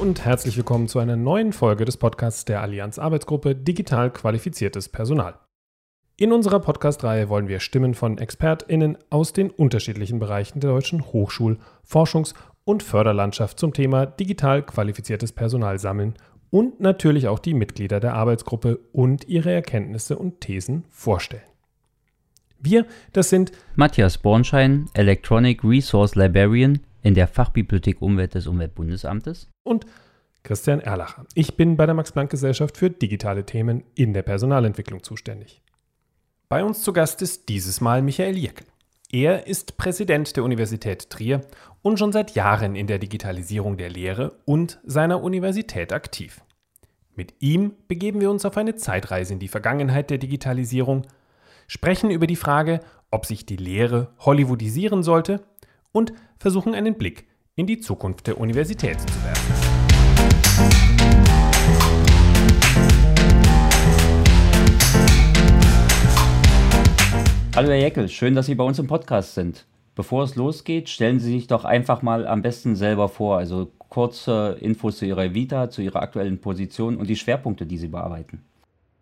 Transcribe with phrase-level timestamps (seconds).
[0.00, 5.34] Und herzlich willkommen zu einer neuen Folge des Podcasts der Allianz Arbeitsgruppe Digital qualifiziertes Personal.
[6.16, 11.58] In unserer Podcast-Reihe wollen wir Stimmen von ExpertInnen aus den unterschiedlichen Bereichen der deutschen Hochschul-,
[11.84, 12.34] Forschungs-
[12.64, 16.14] und Förderlandschaft zum Thema digital qualifiziertes Personal sammeln
[16.50, 21.42] und natürlich auch die Mitglieder der Arbeitsgruppe und ihre Erkenntnisse und Thesen vorstellen.
[22.60, 29.48] Wir, das sind Matthias Bornschein, Electronic Resource Librarian, in der Fachbibliothek Umwelt des Umweltbundesamtes.
[29.62, 29.86] Und
[30.42, 31.26] Christian Erlacher.
[31.34, 35.62] Ich bin bei der Max-Planck-Gesellschaft für digitale Themen in der Personalentwicklung zuständig.
[36.48, 38.66] Bei uns zu Gast ist dieses Mal Michael Jeckel.
[39.10, 41.42] Er ist Präsident der Universität Trier
[41.82, 46.42] und schon seit Jahren in der Digitalisierung der Lehre und seiner Universität aktiv.
[47.14, 51.06] Mit ihm begeben wir uns auf eine Zeitreise in die Vergangenheit der Digitalisierung,
[51.66, 52.80] sprechen über die Frage,
[53.10, 55.42] ob sich die Lehre hollywoodisieren sollte
[55.92, 59.54] und versuchen einen Blick in die Zukunft der Universität zu werfen.
[67.56, 69.66] Hallo Herr Jeckel, schön, dass Sie bei uns im Podcast sind.
[69.96, 73.38] Bevor es losgeht, stellen Sie sich doch einfach mal am besten selber vor.
[73.38, 77.88] Also kurze Infos zu Ihrer Vita, zu Ihrer aktuellen Position und die Schwerpunkte, die Sie
[77.88, 78.42] bearbeiten.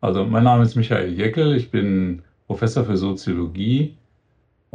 [0.01, 3.95] Also mein Name ist Michael Jeckel, ich bin Professor für Soziologie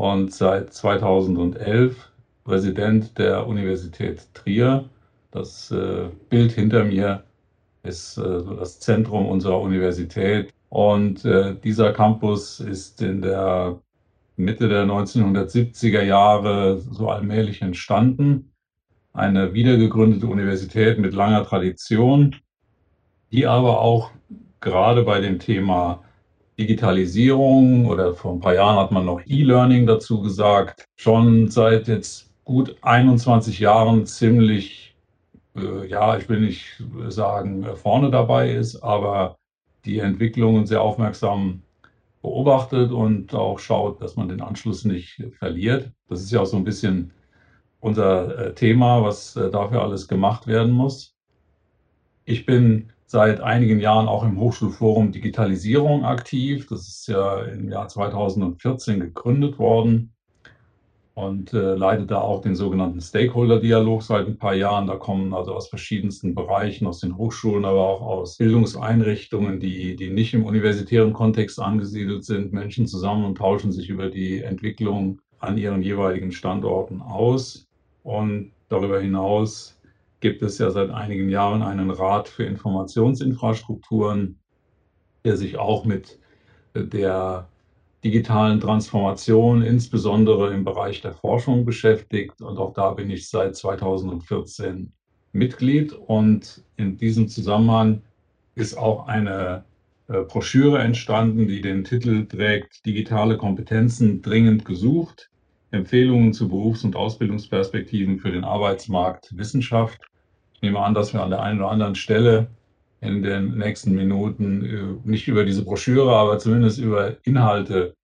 [0.02, 1.96] und seit 2011
[2.44, 4.90] Präsident der Universität Trier.
[5.30, 7.24] Das äh, Bild hinter mir
[7.84, 10.52] ist äh, so das Zentrum unserer Universität.
[10.70, 13.80] Und äh, dieser Campus ist in der
[14.38, 18.52] Mitte der 1970er Jahre so allmählich entstanden.
[19.14, 22.38] Eine wiedergegründete Universität mit langer Tradition,
[23.32, 24.10] die aber auch
[24.62, 26.04] gerade bei dem Thema
[26.60, 32.32] Digitalisierung oder vor ein paar Jahren hat man noch E-Learning dazu gesagt, schon seit jetzt
[32.44, 34.96] gut 21 Jahren ziemlich,
[35.56, 39.38] äh, ja, ich will nicht sagen, vorne dabei ist, aber
[39.86, 41.62] die Entwicklungen sehr aufmerksam
[42.22, 45.92] beobachtet und auch schaut, dass man den Anschluss nicht verliert.
[46.08, 47.12] Das ist ja auch so ein bisschen
[47.80, 51.16] unser äh, Thema, was äh, dafür alles gemacht werden muss.
[52.26, 56.68] Ich bin seit einigen Jahren auch im Hochschulforum Digitalisierung aktiv.
[56.68, 60.14] Das ist ja im Jahr 2014 gegründet worden
[61.14, 64.88] und äh, leitet da auch den sogenannten Stakeholder-Dialog seit ein paar Jahren.
[64.88, 70.10] Da kommen also aus verschiedensten Bereichen, aus den Hochschulen, aber auch aus Bildungseinrichtungen, die, die
[70.10, 75.58] nicht im universitären Kontext angesiedelt sind, Menschen zusammen und tauschen sich über die Entwicklung an
[75.58, 77.68] ihren jeweiligen Standorten aus.
[78.04, 79.78] Und darüber hinaus
[80.22, 84.40] gibt es ja seit einigen Jahren einen Rat für Informationsinfrastrukturen,
[85.26, 86.20] der sich auch mit
[86.76, 87.48] der
[88.04, 92.42] digitalen Transformation, insbesondere im Bereich der Forschung beschäftigt.
[92.42, 94.92] Und auch da bin ich seit 2014
[95.34, 95.94] Mitglied.
[95.94, 98.02] Und in diesem Zusammenhang
[98.56, 99.66] ist auch eine
[100.08, 105.30] äh, Broschüre entstanden, die den Titel trägt Digitale Kompetenzen dringend gesucht.
[105.70, 110.02] Empfehlungen zu Berufs- und Ausbildungsperspektiven für den Arbeitsmarkt Wissenschaft.
[110.62, 112.46] Ich nehme an, dass wir an der einen oder anderen Stelle
[113.02, 117.96] in den nächsten Minuten äh, nicht über diese Broschüre, aber zumindest über Inhalte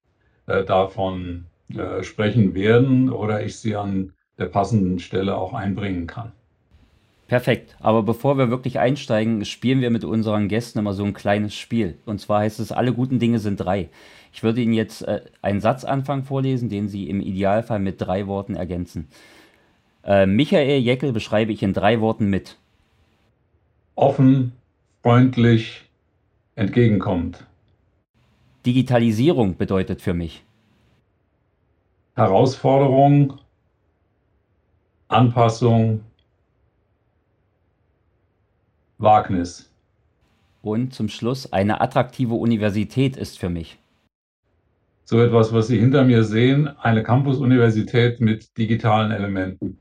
[0.48, 6.32] äh, davon äh, sprechen werden oder ich sie an der passenden Stelle auch einbringen kann.
[7.28, 7.76] Perfekt.
[7.80, 12.00] Aber bevor wir wirklich einsteigen, spielen wir mit unseren Gästen immer so ein kleines Spiel.
[12.08, 13.90] Und zwar heißt es, alle guten Dinge sind drei.
[14.34, 15.06] Ich würde Ihnen jetzt
[15.42, 19.10] einen Satzanfang vorlesen, den Sie im Idealfall mit drei Worten ergänzen.
[20.08, 22.58] Äh, Michael Jeckel beschreibe ich in drei Worten mit.
[23.96, 24.54] Offen,
[25.04, 25.90] freundlich,
[26.56, 27.46] entgegenkommend.
[28.66, 30.46] Digitalisierung bedeutet für mich.
[32.16, 33.38] Herausforderung,
[35.10, 36.02] Anpassung,
[38.98, 39.70] Wagnis.
[40.62, 43.78] Und zum Schluss, eine attraktive Universität ist für mich.
[45.04, 49.78] So etwas, was Sie hinter mir sehen, eine Campus-Universität mit digitalen Elementen.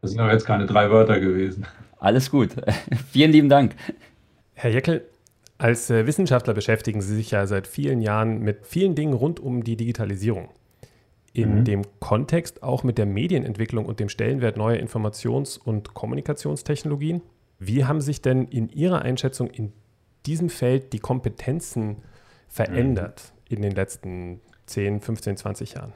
[0.00, 1.66] Das sind aber jetzt keine drei Wörter gewesen.
[1.98, 2.50] Alles gut.
[3.12, 3.74] Vielen lieben Dank.
[4.54, 5.04] Herr Jeckel,
[5.58, 9.62] als äh, Wissenschaftler beschäftigen Sie sich ja seit vielen Jahren mit vielen Dingen rund um
[9.62, 10.48] die Digitalisierung.
[11.34, 11.64] In mhm.
[11.64, 17.20] dem Kontext auch mit der Medienentwicklung und dem Stellenwert neuer Informations- und Kommunikationstechnologien.
[17.58, 19.72] Wie haben sich denn in Ihrer Einschätzung in
[20.24, 21.98] diesem Feld die Kompetenzen
[22.48, 23.56] verändert mhm.
[23.56, 25.92] in den letzten 10, 15, 20 Jahren?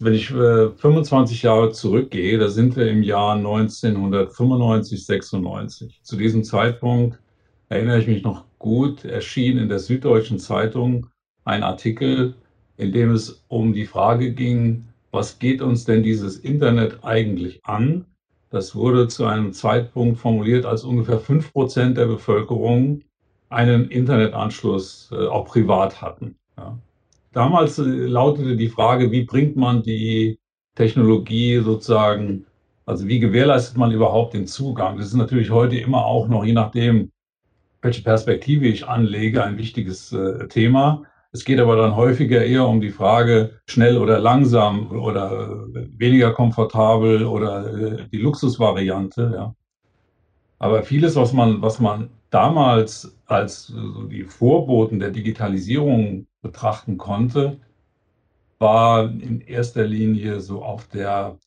[0.00, 6.00] Wenn ich äh, 25 Jahre zurückgehe, da sind wir im Jahr 1995, 96.
[6.02, 7.18] Zu diesem Zeitpunkt
[7.68, 11.06] erinnere ich mich noch gut, erschien in der Süddeutschen Zeitung
[11.44, 12.34] ein Artikel,
[12.76, 18.04] in dem es um die Frage ging, was geht uns denn dieses Internet eigentlich an?
[18.50, 23.02] Das wurde zu einem Zeitpunkt formuliert, als ungefähr 5% der Bevölkerung
[23.48, 26.36] einen Internetanschluss äh, auch privat hatten.
[26.56, 26.78] Ja.
[27.34, 30.38] Damals äh, lautete die Frage, wie bringt man die
[30.76, 32.46] Technologie sozusagen,
[32.86, 34.96] also wie gewährleistet man überhaupt den Zugang?
[34.96, 37.10] Das ist natürlich heute immer auch noch, je nachdem,
[37.82, 41.02] welche Perspektive ich anlege, ein wichtiges äh, Thema.
[41.32, 46.32] Es geht aber dann häufiger eher um die Frage, schnell oder langsam oder äh, weniger
[46.32, 49.32] komfortabel oder äh, die Luxusvariante.
[49.34, 49.54] Ja.
[50.60, 57.58] Aber vieles, was man, was man damals als so die Vorboten der Digitalisierung betrachten konnte,
[58.58, 61.38] war in erster Linie so auf der,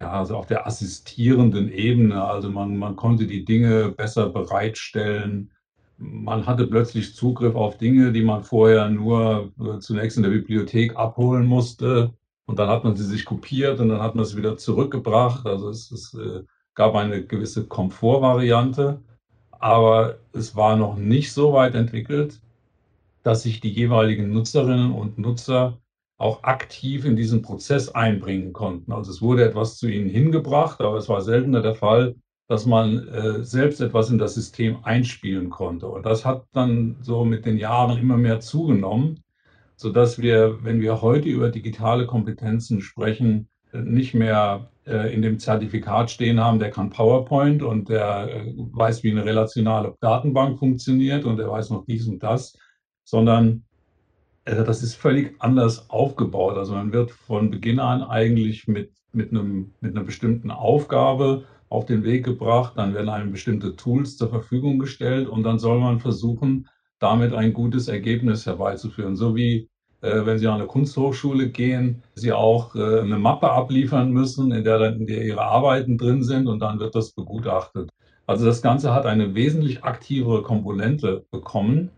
[0.00, 2.24] ja, also auf der assistierenden Ebene.
[2.24, 5.52] Also man, man konnte die Dinge besser bereitstellen.
[5.98, 10.96] Man hatte plötzlich Zugriff auf Dinge, die man vorher nur äh, zunächst in der Bibliothek
[10.96, 12.12] abholen musste.
[12.46, 15.46] Und dann hat man sie sich kopiert und dann hat man sie wieder zurückgebracht.
[15.46, 16.42] Also es, es äh,
[16.74, 19.02] gab eine gewisse Komfortvariante,
[19.60, 22.40] aber es war noch nicht so weit entwickelt,
[23.22, 25.78] dass sich die jeweiligen Nutzerinnen und Nutzer
[26.16, 28.92] auch aktiv in diesen Prozess einbringen konnten.
[28.92, 32.16] Also es wurde etwas zu ihnen hingebracht, aber es war seltener der Fall,
[32.48, 35.86] dass man äh, selbst etwas in das System einspielen konnte.
[35.86, 39.22] Und das hat dann so mit den Jahren immer mehr zugenommen,
[39.76, 46.40] sodass wir, wenn wir heute über digitale Kompetenzen sprechen, nicht mehr in dem Zertifikat stehen
[46.40, 51.50] haben, der kann PowerPoint und der äh, weiß, wie eine relationale Datenbank funktioniert und der
[51.50, 52.56] weiß noch dies und das,
[53.04, 53.64] sondern
[54.44, 56.56] äh, das ist völlig anders aufgebaut.
[56.56, 61.86] Also man wird von Beginn an eigentlich mit, mit, einem, mit einer bestimmten Aufgabe auf
[61.86, 66.00] den Weg gebracht, dann werden einem bestimmte Tools zur Verfügung gestellt und dann soll man
[66.00, 69.16] versuchen, damit ein gutes Ergebnis herbeizuführen.
[69.16, 69.69] So wie äh,
[70.08, 74.78] wenn Sie an eine Kunsthochschule gehen, Sie auch äh, eine Mappe abliefern müssen, in der,
[74.78, 77.90] dann, Ihre Arbeiten drin sind und dann wird das begutachtet.
[78.26, 81.90] Also das Ganze hat eine wesentlich aktivere Komponente bekommen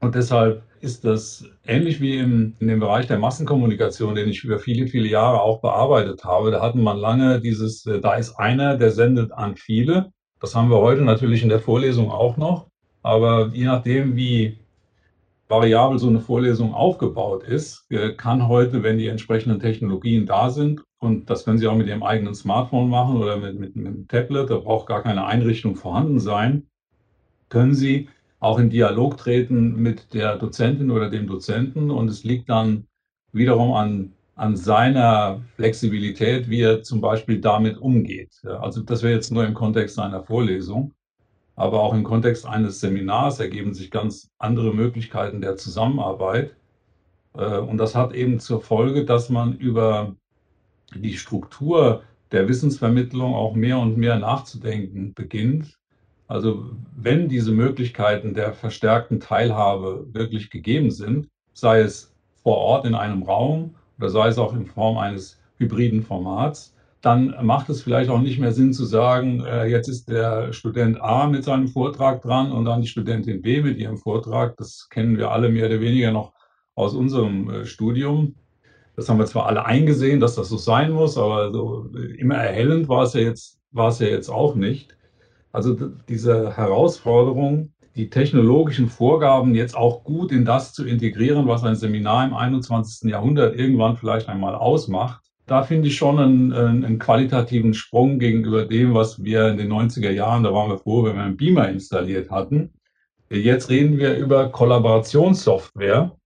[0.00, 4.58] und deshalb ist das ähnlich wie im, in dem Bereich der Massenkommunikation, den ich über
[4.58, 6.50] viele, viele Jahre auch bearbeitet habe.
[6.50, 10.12] Da hatten man lange dieses, äh, da ist einer, der sendet an viele.
[10.40, 12.66] Das haben wir heute natürlich in der Vorlesung auch noch.
[13.02, 14.58] Aber je nachdem, wie
[15.48, 20.82] variabel so eine Vorlesung aufgebaut ist, äh, kann heute, wenn die entsprechenden Technologien da sind,
[20.98, 24.08] und das können Sie auch mit Ihrem eigenen Smartphone machen oder mit, mit, mit einem
[24.08, 26.66] Tablet, da braucht gar keine Einrichtung vorhanden sein,
[27.48, 28.08] können Sie
[28.40, 32.86] auch in Dialog treten mit der Dozentin oder dem Dozenten und es liegt dann
[33.32, 38.42] wiederum an, an seiner Flexibilität, wie er zum Beispiel damit umgeht.
[38.44, 40.92] Also das wäre jetzt nur im Kontext einer Vorlesung,
[41.56, 46.54] aber auch im Kontext eines Seminars ergeben sich ganz andere Möglichkeiten der Zusammenarbeit.
[47.34, 50.14] Äh, und das hat eben zur Folge, dass man über
[50.94, 55.76] die Struktur der Wissensvermittlung auch mehr und mehr nachzudenken beginnt
[56.28, 62.12] also wenn diese Möglichkeiten der verstärkten Teilhabe wirklich gegeben sind, sei es
[62.42, 67.34] vor Ort in einem Raum oder sei es auch in Form eines hybriden Formats, dann
[67.42, 71.26] macht es vielleicht auch nicht mehr Sinn zu sagen, äh, jetzt ist der Student A
[71.26, 74.56] mit seinem Vortrag dran und dann die Studentin B mit ihrem Vortrag.
[74.56, 76.32] Das kennen wir alle mehr oder weniger noch
[76.74, 78.34] aus unserem äh, Studium.
[78.96, 82.88] Das haben wir zwar alle eingesehen, dass das so sein muss, aber so immer erhellend
[82.88, 84.96] war es ja jetzt, war es ja jetzt auch nicht.
[85.52, 85.74] Also
[86.08, 92.26] diese Herausforderung, die technologischen Vorgaben jetzt auch gut in das zu integrieren, was ein Seminar
[92.26, 93.10] im 21.
[93.10, 98.94] Jahrhundert irgendwann vielleicht einmal ausmacht, da finde ich schon einen, einen, qualitativen Sprung gegenüber dem,
[98.94, 102.30] was wir in den 90er Jahren, da waren wir froh, wenn wir einen Beamer installiert
[102.30, 102.72] hatten.
[103.30, 106.16] Jetzt reden wir über Kollaborationssoftware,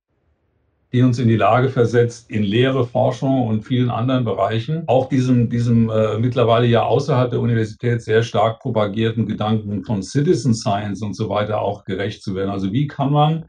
[0.93, 5.49] die uns in die Lage versetzt, in Lehre, Forschung und vielen anderen Bereichen auch diesem,
[5.49, 11.15] diesem äh, mittlerweile ja außerhalb der Universität sehr stark propagierten Gedanken von Citizen Science und
[11.15, 12.51] so weiter auch gerecht zu werden.
[12.51, 13.45] Also wie kann man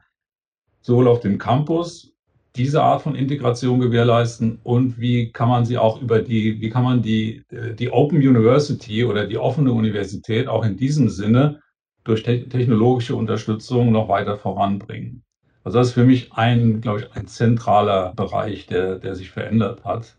[0.82, 2.12] sowohl auf dem Campus
[2.56, 6.84] diese Art von Integration gewährleisten und wie kann man sie auch über die, wie kann
[6.84, 11.62] man die, äh, die Open University oder die offene Universität auch in diesem Sinne
[12.04, 15.24] durch te technologische Unterstützung noch weiter voranbringen.
[15.64, 19.86] Also das ist für mich ein, glaube ich, ein zentraler Bereich, der, der sich verändert
[19.86, 20.18] hat.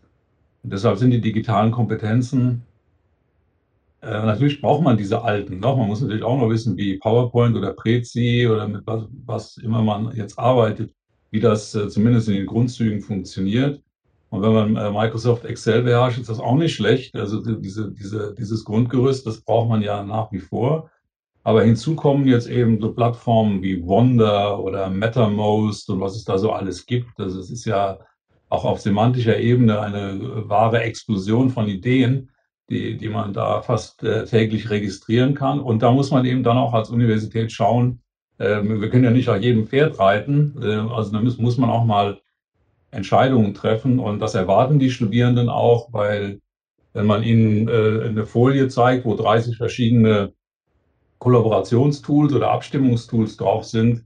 [0.63, 2.63] Und deshalb sind die digitalen Kompetenzen,
[4.03, 5.77] äh, natürlich braucht man diese alten noch.
[5.77, 9.81] Man muss natürlich auch noch wissen, wie PowerPoint oder Prezi oder mit was, was immer
[9.81, 10.93] man jetzt arbeitet,
[11.33, 13.81] wie das äh, zumindest in den Grundzügen funktioniert.
[14.29, 17.15] Und wenn man äh, Microsoft Excel beherrscht, ist das auch nicht schlecht.
[17.15, 20.91] Also diese, diese, dieses Grundgerüst, das braucht man ja nach wie vor.
[21.43, 26.37] Aber hinzu kommen jetzt eben so Plattformen wie Wonder oder MetaMost und was es da
[26.37, 27.19] so alles gibt.
[27.19, 27.99] Also es ist ja
[28.49, 32.29] auch auf semantischer Ebene eine wahre Explosion von Ideen.
[32.69, 35.59] die, die man da fast äh, täglich registrieren kann.
[35.59, 38.01] Und da muss man eben dann auch als Universität schauen,
[38.37, 41.69] äh, wir können ja nicht auf jedem Pferd reiten, äh, also da muss, muss man
[41.69, 42.19] auch mal
[42.91, 46.39] Entscheidungen treffen und das erwarten die Studierenden auch, weil
[46.93, 50.33] wenn man ihnen äh, eine Folie zeigt, wo 30 verschiedene
[51.17, 54.05] Kollaborationstools oder Abstimmungstools drauf sind,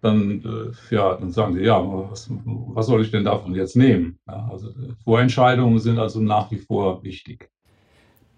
[0.00, 1.80] dann, äh, ja, dann sagen sie, ja,
[2.10, 4.18] was, was soll ich denn davon jetzt nehmen?
[4.26, 4.70] Ja, also
[5.04, 7.50] Vorentscheidungen sind also nach wie vor wichtig.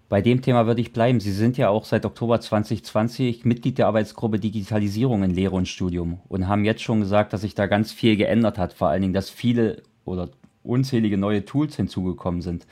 [0.09, 1.21] Bei dem Thema würde ich bleiben.
[1.21, 6.21] Sie sind ja auch seit Oktober 2020 Mitglied der Arbeitsgruppe Digitalisierung in Lehre und Studium
[6.29, 8.73] und haben jetzt schon gesagt, dass sich da ganz viel geändert hat.
[8.73, 10.31] Vor allen Dingen, dass viele oder
[10.63, 12.67] unzählige neue Tools hinzugekommen sind.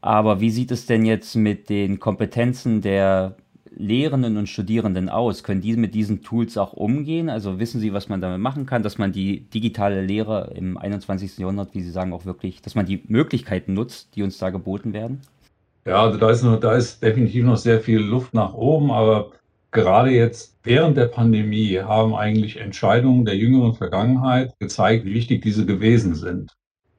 [0.00, 3.36] Aber wie sieht es denn jetzt mit den Kompetenzen der
[3.70, 5.42] Lehrenden und Studierenden aus?
[5.42, 7.28] Können die mit diesen Tools auch umgehen?
[7.28, 11.36] Also wissen sie, was man damit machen kann, dass man die digitale Lehre im 21.
[11.36, 14.94] Jahrhundert, wie Sie sagen, auch wirklich, dass man die Möglichkeiten nutzt, die uns da geboten
[14.94, 15.20] werden?
[15.88, 19.30] Ja, also da ist, noch, da ist definitiv noch sehr viel Luft nach oben, aber
[19.70, 25.64] gerade jetzt während der Pandemie haben eigentlich Entscheidungen der jüngeren Vergangenheit gezeigt, wie wichtig diese
[25.64, 26.52] gewesen sind.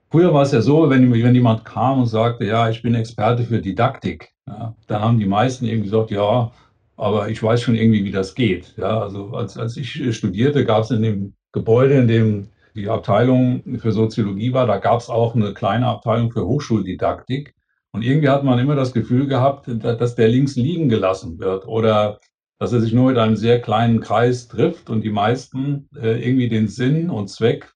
[0.09, 3.43] Früher war es ja so, wenn, wenn jemand kam und sagte, ja, ich bin Experte
[3.43, 6.51] für Didaktik, ja, dann haben die meisten eben gesagt, ja,
[6.97, 8.73] aber ich weiß schon irgendwie, wie das geht.
[8.75, 13.61] Ja, also als, als ich studierte, gab es in dem Gebäude, in dem die Abteilung
[13.77, 17.53] für Soziologie war, da gab es auch eine kleine Abteilung für Hochschuldidaktik.
[17.91, 22.19] Und irgendwie hat man immer das Gefühl gehabt, dass der links liegen gelassen wird oder
[22.59, 26.49] dass er sich nur mit einem sehr kleinen Kreis trifft und die meisten äh, irgendwie
[26.49, 27.73] den Sinn und Zweck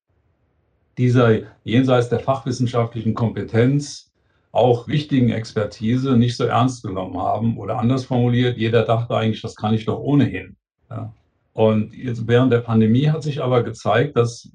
[0.98, 4.12] dieser jenseits der fachwissenschaftlichen Kompetenz
[4.51, 7.58] auch wichtigen Expertise nicht so ernst genommen haben.
[7.58, 10.55] Oder anders formuliert, jeder dachte eigentlich, das kann ich doch ohnehin.
[10.91, 11.12] Ja.
[11.53, 14.51] Und jetzt während der Pandemie hat sich aber gezeigt, dass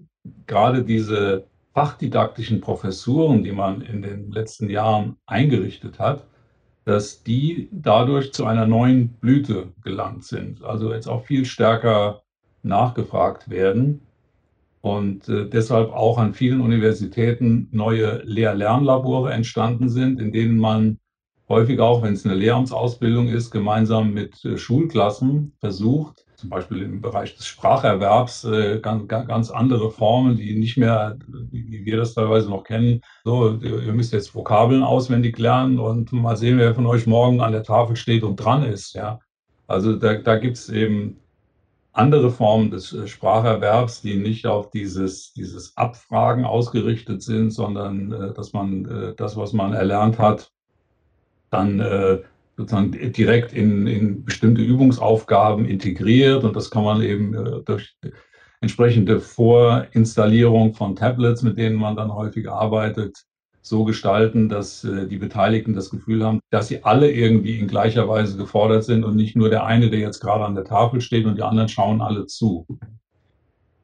[0.47, 1.47] gerade diese
[1.79, 6.27] fachdidaktischen Professuren, die man in den letzten Jahren eingerichtet hat,
[6.85, 10.65] dass die dadurch zu einer neuen Blüte gelangt sind.
[10.65, 12.23] Also jetzt auch viel stärker
[12.65, 14.01] nachgefragt werden
[14.81, 20.99] und äh, deshalb auch an vielen Universitäten neue Lehr-Lernlabore entstanden sind, in denen man
[21.49, 27.01] häufig auch, wenn es eine Lehramtsausbildung ist, gemeinsam mit äh, Schulklassen versucht, zum Beispiel im
[27.01, 32.49] Bereich des Spracherwerbs äh, ganz, ganz andere Formen, die nicht mehr, wie wir das teilweise
[32.49, 33.01] noch kennen.
[33.25, 37.51] So, ihr müsst jetzt Vokabeln auswendig lernen und mal sehen, wer von euch morgen an
[37.51, 38.95] der Tafel steht und dran ist.
[38.95, 39.19] Ja,
[39.67, 41.17] also da, da gibt es eben
[41.93, 48.33] andere Formen des äh, Spracherwerbs, die nicht auf dieses, dieses Abfragen ausgerichtet sind, sondern äh,
[48.33, 50.53] dass man äh, das, was man erlernt hat,
[51.51, 51.81] dann
[52.59, 57.97] sozusagen direkt in, in bestimmte Übungsaufgaben integriert und das kann man eben äh, durch
[58.61, 63.17] entsprechende Vorinstallierung von Tablets, mit denen man dann häufig arbeitet,
[63.63, 68.09] so gestalten, dass äh, die Beteiligten das Gefühl haben, dass sie alle irgendwie in gleicher
[68.09, 71.27] Weise gefordert sind und nicht nur der eine, der jetzt gerade an der Tafel steht
[71.27, 72.67] und die anderen schauen alle zu.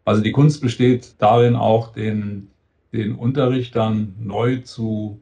[0.04, 2.50] Also die Kunst besteht darin auch, den,
[2.92, 5.20] den Unterricht dann neu zu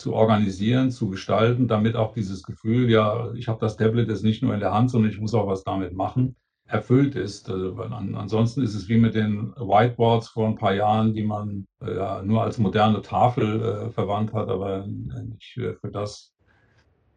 [0.00, 4.42] zu organisieren, zu gestalten, damit auch dieses Gefühl, ja, ich habe das Tablet jetzt nicht
[4.42, 7.50] nur in der Hand, sondern ich muss auch was damit machen, erfüllt ist.
[7.50, 11.66] Also, an, ansonsten ist es wie mit den Whiteboards vor ein paar Jahren, die man
[11.84, 16.32] äh, ja, nur als moderne Tafel äh, verwandt hat, aber nicht für das,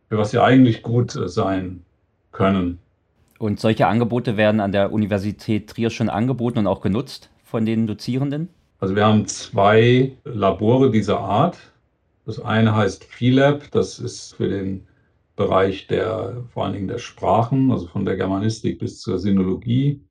[0.09, 1.85] für was sie eigentlich gut äh, sein
[2.31, 2.79] können.
[3.39, 7.87] Und solche Angebote werden an der Universität Trier schon angeboten und auch genutzt von den
[7.87, 8.49] Dozierenden?
[8.79, 11.57] Also wir haben zwei Labore dieser Art.
[12.25, 14.87] Das eine heißt PhilLab, das ist für den
[15.35, 20.01] Bereich der, vor allen Dingen der Sprachen, also von der Germanistik bis zur Sinologie.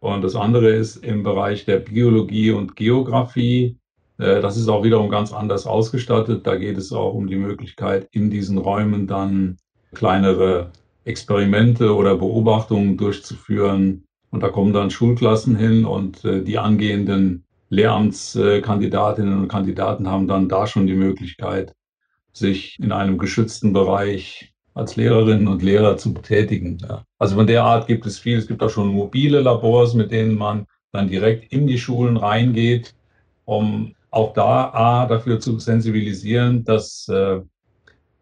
[0.00, 3.78] Und das andere ist im Bereich der Biologie und Geografie.
[4.18, 6.46] Äh, das ist auch wiederum ganz anders ausgestattet.
[6.46, 9.56] Da geht es auch um die Möglichkeit, in diesen Räumen dann
[9.94, 10.72] kleinere
[11.04, 14.04] Experimente oder Beobachtungen durchzuführen.
[14.30, 20.48] Und da kommen dann Schulklassen hin und äh, die angehenden Lehramtskandidatinnen und Kandidaten haben dann
[20.48, 21.74] da schon die Möglichkeit,
[22.32, 26.78] sich in einem geschützten Bereich als Lehrerinnen und Lehrer zu betätigen.
[27.18, 28.36] Also von der Art gibt es viel.
[28.36, 32.94] Es gibt auch schon mobile Labors, mit denen man dann direkt in die Schulen reingeht,
[33.46, 37.40] um auch da A, dafür zu sensibilisieren, dass äh,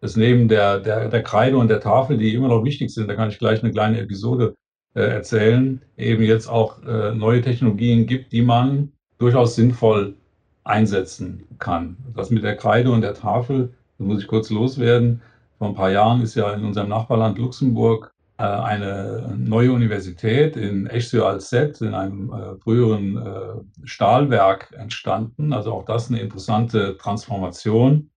[0.01, 3.15] es neben der, der, der Kreide und der Tafel, die immer noch wichtig sind, da
[3.15, 4.55] kann ich gleich eine kleine Episode
[4.95, 8.93] äh, erzählen, eben jetzt auch äh, neue Technologien gibt, die man
[9.25, 10.16] durchaus sinnvoll
[10.64, 11.97] einsetzen kann.
[12.14, 15.23] Das mit der Kreide und der Tafel, da muss ich kurz loswerden.
[15.57, 20.87] Vor ein paar Jahren ist ja in unserem Nachbarland Luxemburg äh, eine neue Universität in
[20.87, 25.54] Esch-sur-Alzette in einem äh, früheren äh, Stahlwerk entstanden.
[25.54, 28.11] Also auch das eine interessante Transformation.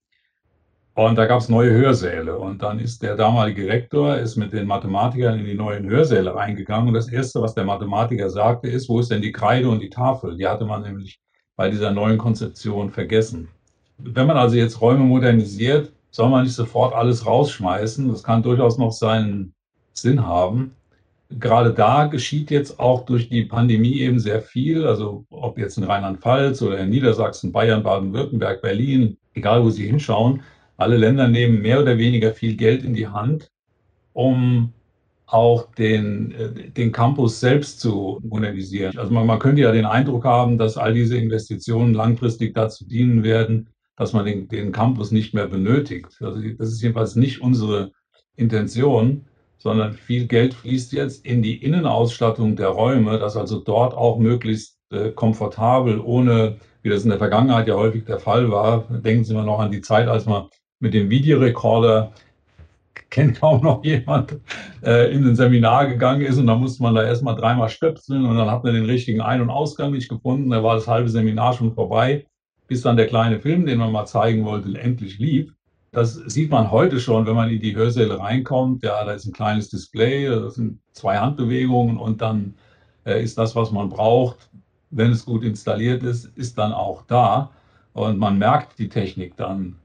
[0.98, 2.40] Und da gab es neue Hörsäle.
[2.40, 6.88] Und dann ist der damalige Rektor ist mit den Mathematikern in die neuen Hörsäle reingegangen.
[6.88, 9.92] Und das Erste, was der Mathematiker sagte, ist, wo ist denn die Kreide und die
[9.92, 10.36] Tafel?
[10.36, 11.20] Die hatte man nämlich
[11.56, 13.48] bei dieser neuen Konzeption vergessen.
[14.00, 18.10] Wenn man also jetzt Räume modernisiert, soll man nicht sofort alles rausschmeißen.
[18.10, 19.54] Das kann durchaus noch seinen
[19.94, 20.74] Sinn haben.
[21.30, 24.88] Gerade da geschieht jetzt auch durch die Pandemie eben sehr viel.
[24.88, 30.42] Also ob jetzt in Rheinland-Pfalz oder in Niedersachsen, Bayern, Baden-Württemberg, Berlin, egal wo Sie hinschauen,
[30.78, 33.52] alle Länder nehmen mehr oder weniger viel Geld in die Hand,
[34.14, 34.74] um
[35.26, 38.98] auch den, äh, den Campus selbst zu modernisieren.
[38.98, 43.24] Also man, man könnte ja den Eindruck haben, dass all diese Investitionen langfristig dazu dienen
[43.24, 46.08] werden, dass man den, den Campus nicht mehr benötigt.
[46.22, 47.92] Also das ist jedenfalls nicht unsere
[48.38, 49.26] Intention,
[49.58, 54.78] sondern viel Geld fließt jetzt in die Innenausstattung der Räume, dass also dort auch möglichst
[54.92, 59.34] äh, komfortabel, ohne, wie das in der Vergangenheit ja häufig der Fall war, denken Sie
[59.34, 60.48] mal noch an die Zeit, als man
[60.80, 62.12] mit dem Videorekorder
[63.10, 64.38] kennt kaum noch jemand,
[64.84, 68.38] äh, in ein Seminar gegangen ist und dann musste man da erstmal dreimal stöpseln und
[68.38, 70.50] dann hat man den richtigen Ein- und Ausgang nicht gefunden.
[70.50, 72.26] Da war das halbe Seminar schon vorbei,
[72.68, 75.54] bis dann der kleine Film, den man mal zeigen wollte, endlich lief.
[75.92, 78.84] Das sieht man heute schon, wenn man in die Hörsäle reinkommt.
[78.84, 82.56] Ja, da ist ein kleines Display, das sind zwei Handbewegungen und dann
[83.06, 84.50] äh, ist das, was man braucht,
[84.90, 87.52] wenn es gut installiert ist, ist dann auch da.
[87.94, 89.78] Und man merkt die Technik dann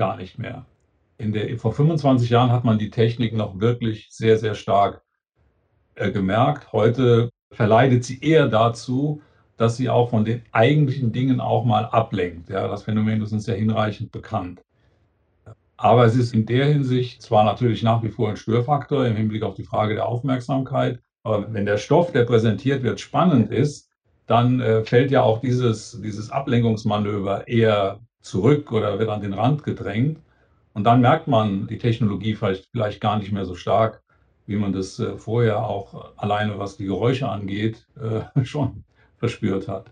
[0.00, 0.64] gar nicht mehr.
[1.18, 5.02] Der, vor 25 Jahren hat man die Technik noch wirklich sehr, sehr stark
[5.94, 6.72] äh, gemerkt.
[6.72, 9.20] Heute verleitet sie eher dazu,
[9.58, 12.48] dass sie auch von den eigentlichen Dingen auch mal ablenkt.
[12.48, 14.62] Ja, das Phänomen ist uns ja hinreichend bekannt.
[15.76, 19.42] Aber es ist in der Hinsicht zwar natürlich nach wie vor ein Störfaktor im Hinblick
[19.42, 23.90] auf die Frage der Aufmerksamkeit, aber wenn der Stoff, der präsentiert wird, spannend ist,
[24.26, 29.62] dann äh, fällt ja auch dieses, dieses Ablenkungsmanöver eher zurück oder wird an den Rand
[29.62, 30.18] gedrängt.
[30.72, 34.02] Und dann merkt man die Technologie vielleicht, vielleicht gar nicht mehr so stark,
[34.46, 38.84] wie man das äh, vorher auch alleine, was die Geräusche angeht, äh, schon
[39.18, 39.90] verspürt hat.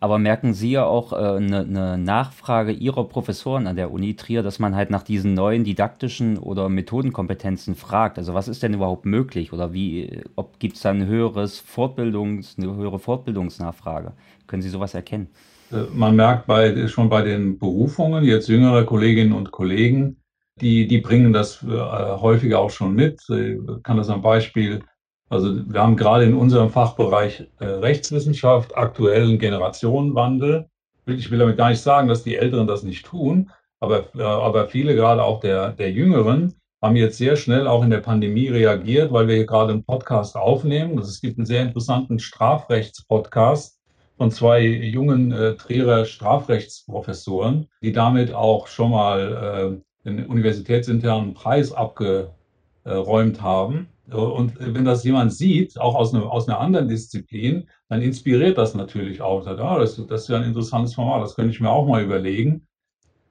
[0.00, 4.44] Aber merken Sie ja auch eine äh, ne Nachfrage Ihrer Professoren an der Uni Trier,
[4.44, 8.16] dass man halt nach diesen neuen didaktischen oder Methodenkompetenzen fragt.
[8.16, 12.56] Also was ist denn überhaupt möglich oder wie, ob gibt es da ein höheres Fortbildungs,
[12.58, 14.12] eine höhere Fortbildungsnachfrage?
[14.46, 15.28] Können Sie sowas erkennen?
[15.72, 20.16] Äh, man merkt bei, schon bei den Berufungen, jetzt jüngere Kolleginnen und Kollegen,
[20.60, 23.20] die, die bringen das äh, häufiger auch schon mit.
[23.28, 24.80] Ich kann das am Beispiel,
[25.28, 30.68] also wir haben gerade in unserem Fachbereich äh, Rechtswissenschaft aktuellen Generationenwandel.
[31.06, 33.50] Ich will damit gar nicht sagen, dass die Älteren das nicht tun,
[33.80, 37.90] aber, äh, aber viele, gerade auch der, der Jüngeren, haben jetzt sehr schnell auch in
[37.90, 40.96] der Pandemie reagiert, weil wir hier gerade einen Podcast aufnehmen.
[40.98, 43.77] Es gibt einen sehr interessanten Strafrechtspodcast
[44.18, 51.72] von zwei jungen äh, Trierer Strafrechtsprofessoren, die damit auch schon mal äh, den universitätsinternen Preis
[51.72, 53.88] abgeräumt haben.
[54.10, 58.74] Und wenn das jemand sieht, auch aus, eine, aus einer anderen Disziplin, dann inspiriert das
[58.74, 59.42] natürlich auch.
[59.44, 62.02] Sagt, ah, das, das ist ja ein interessantes Format, das könnte ich mir auch mal
[62.02, 62.66] überlegen.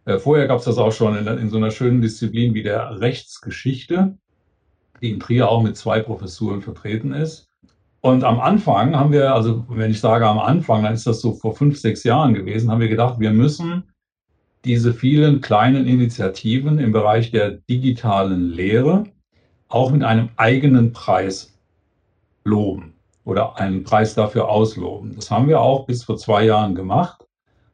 [0.06, 3.02] Äh, vorher gab es das auch schon in, in so einer schönen Disziplin wie der
[3.02, 4.18] Rechtsgeschichte,
[5.02, 7.47] die in Trier auch mit zwei Professuren vertreten ist.
[8.02, 11.34] Und am Anfang haben wir, also wenn ich sage am Anfang, dann ist das so
[11.34, 13.84] vor fünf, sechs Jahren gewesen, haben wir gedacht, wir müssen
[14.66, 19.06] diese vielen kleinen Initiativen im Bereich der digitalen Lehre
[19.70, 21.58] auch mit einem eigenen Preis
[22.44, 22.94] loben
[23.26, 25.16] oder einen Preis dafür ausloben.
[25.16, 27.26] Das haben wir auch bis vor zwei Jahren gemacht.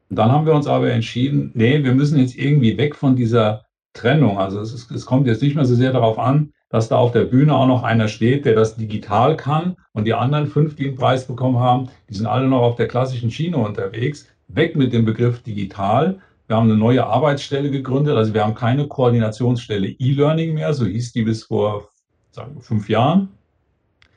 [0.10, 3.66] Und dann haben wir uns aber entschieden, nee, wir müssen jetzt irgendwie weg von dieser
[3.94, 4.40] Trennung.
[4.40, 7.12] Also es, ist, es kommt jetzt nicht mehr so sehr darauf an, dass da auf
[7.12, 10.86] der Bühne auch noch einer steht, der das digital kann und die anderen fünf, die
[10.86, 14.28] den Preis bekommen haben, die sind alle noch auf der klassischen Schiene unterwegs.
[14.48, 16.20] Weg mit dem Begriff digital.
[16.48, 21.12] Wir haben eine neue Arbeitsstelle gegründet, also wir haben keine Koordinationsstelle E-Learning mehr, so hieß
[21.12, 21.90] die bis vor
[22.32, 23.30] sagen wir, fünf Jahren.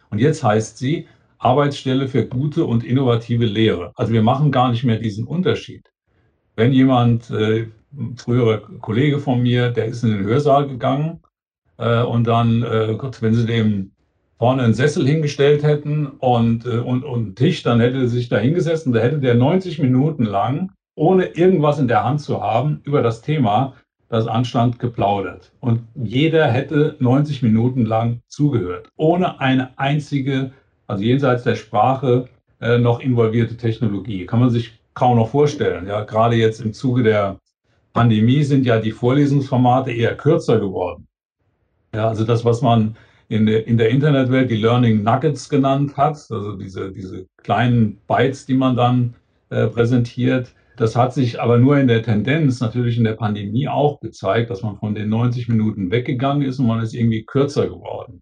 [0.08, 3.92] Und jetzt heißt sie Arbeitsstelle für gute und innovative Lehre.
[3.96, 5.90] Also wir machen gar nicht mehr diesen Unterschied.
[6.54, 7.66] Wenn jemand, äh,
[8.16, 11.20] früherer Kollege von mir, der ist in den Hörsaal gegangen
[11.78, 13.92] äh, und dann, äh, Gott, wenn sie dem
[14.38, 18.28] vorne einen Sessel hingestellt hätten und, äh, und, und einen Tisch, dann hätte er sich
[18.28, 22.42] da hingesetzt und da hätte der 90 Minuten lang, ohne irgendwas in der Hand zu
[22.42, 23.74] haben, über das Thema,
[24.08, 25.52] das anstand, geplaudert.
[25.60, 30.52] Und jeder hätte 90 Minuten lang zugehört, ohne eine einzige,
[30.86, 32.26] also jenseits der Sprache,
[32.60, 34.26] äh, noch involvierte Technologie.
[34.26, 35.86] Kann man sich kaum noch vorstellen.
[35.86, 37.38] Ja, gerade jetzt im Zuge der
[37.92, 41.06] Pandemie sind ja die Vorlesungsformate eher kürzer geworden.
[41.96, 42.94] Ja, also das, was man
[43.28, 48.44] in der, in der Internetwelt die Learning Nuggets genannt hat, also diese, diese kleinen Bytes,
[48.44, 49.14] die man dann
[49.48, 53.98] äh, präsentiert, Das hat sich aber nur in der Tendenz natürlich in der Pandemie auch
[54.00, 58.20] gezeigt, dass man von den 90 Minuten weggegangen ist und man ist irgendwie kürzer geworden.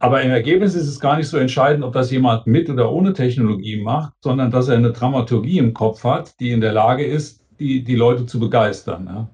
[0.00, 3.12] Aber im Ergebnis ist es gar nicht so entscheidend, ob das jemand mit oder ohne
[3.12, 7.40] Technologie macht, sondern dass er eine Dramaturgie im Kopf hat, die in der Lage ist,
[7.60, 9.28] die, die Leute zu begeistern.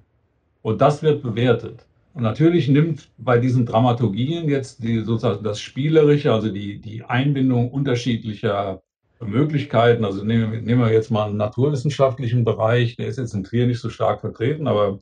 [0.62, 1.86] Und das wird bewertet.
[2.12, 7.70] Und natürlich nimmt bei diesen Dramaturgien jetzt die, sozusagen das Spielerische, also die, die Einbindung
[7.70, 8.82] unterschiedlicher
[9.20, 10.04] Möglichkeiten.
[10.04, 13.80] Also nehmen, nehmen wir jetzt mal einen naturwissenschaftlichen Bereich, der ist jetzt in Trier nicht
[13.80, 15.00] so stark vertreten, aber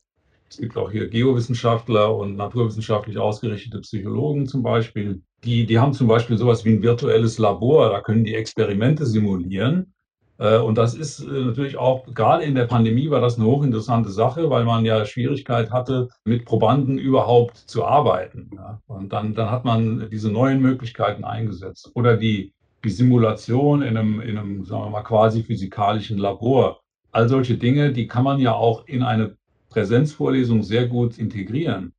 [0.51, 5.23] es gibt auch hier Geowissenschaftler und naturwissenschaftlich ausgerichtete Psychologen zum Beispiel.
[5.45, 9.93] Die, die haben zum Beispiel sowas wie ein virtuelles Labor, da können die Experimente simulieren.
[10.39, 14.11] Äh, und das ist äh, natürlich auch, gerade in der Pandemie war das eine hochinteressante
[14.11, 18.51] Sache, weil man ja Schwierigkeit hatte, mit Probanden überhaupt zu arbeiten.
[18.87, 21.91] Und dann, dann hat man diese neuen Möglichkeiten eingesetzt.
[21.95, 22.53] Oder die
[22.85, 26.81] die Simulation in einem, in einem, sagen wir mal, quasi physikalischen Labor.
[27.11, 29.37] All solche Dinge, die kann man ja auch in eine
[29.71, 31.93] Präsenzvorlesung sehr gut integrieren.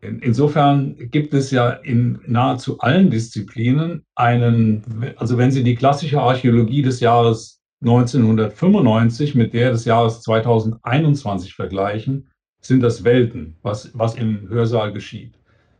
[0.00, 6.82] insofern gibt es ja in nahezu allen Disziplinen einen, also wenn Sie die klassische Archäologie
[6.82, 14.48] des Jahres 1995 mit der des Jahres 2021 vergleichen, sind das Welten, was, was im
[14.48, 15.38] Hörsaal geschieht.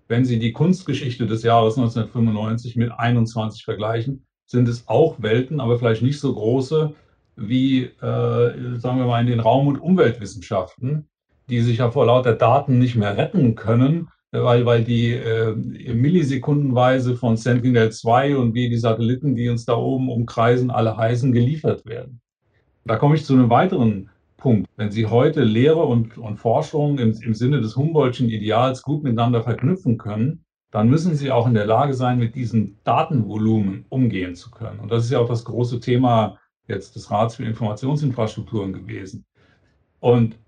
[0.08, 5.78] Wenn Sie die Kunstgeschichte des Jahres 1995 mit 21 vergleichen, sind es auch Welten, aber
[5.78, 6.94] vielleicht nicht so große
[7.36, 11.08] wie, äh, sagen wir mal, in den Raum- und Umweltwissenschaften,
[11.48, 17.16] die sich ja vor lauter Daten nicht mehr retten können, weil, weil die äh, millisekundenweise
[17.16, 22.20] von Sentinel-2 und wie die Satelliten, die uns da oben umkreisen, alle heißen, geliefert werden.
[22.84, 24.68] Da komme ich zu einem weiteren Punkt.
[24.76, 29.42] Wenn Sie heute Lehre und, und Forschung im, im Sinne des Humboldtschen Ideals gut miteinander
[29.42, 34.50] verknüpfen können, dann müssen Sie auch in der Lage sein, mit diesem Datenvolumen umgehen zu
[34.50, 34.80] können.
[34.80, 39.24] Und das ist ja auch das große Thema jetzt des Rats für Informationsinfrastrukturen gewesen.
[40.00, 40.38] Und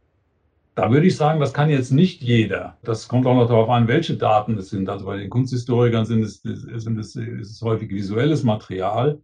[0.79, 2.79] da würde ich sagen, das kann jetzt nicht jeder.
[2.85, 4.89] Das kommt auch noch darauf an, welche Daten es sind.
[4.89, 9.19] Also bei den Kunsthistorikern sind es, sind es, ist es häufig visuelles Material.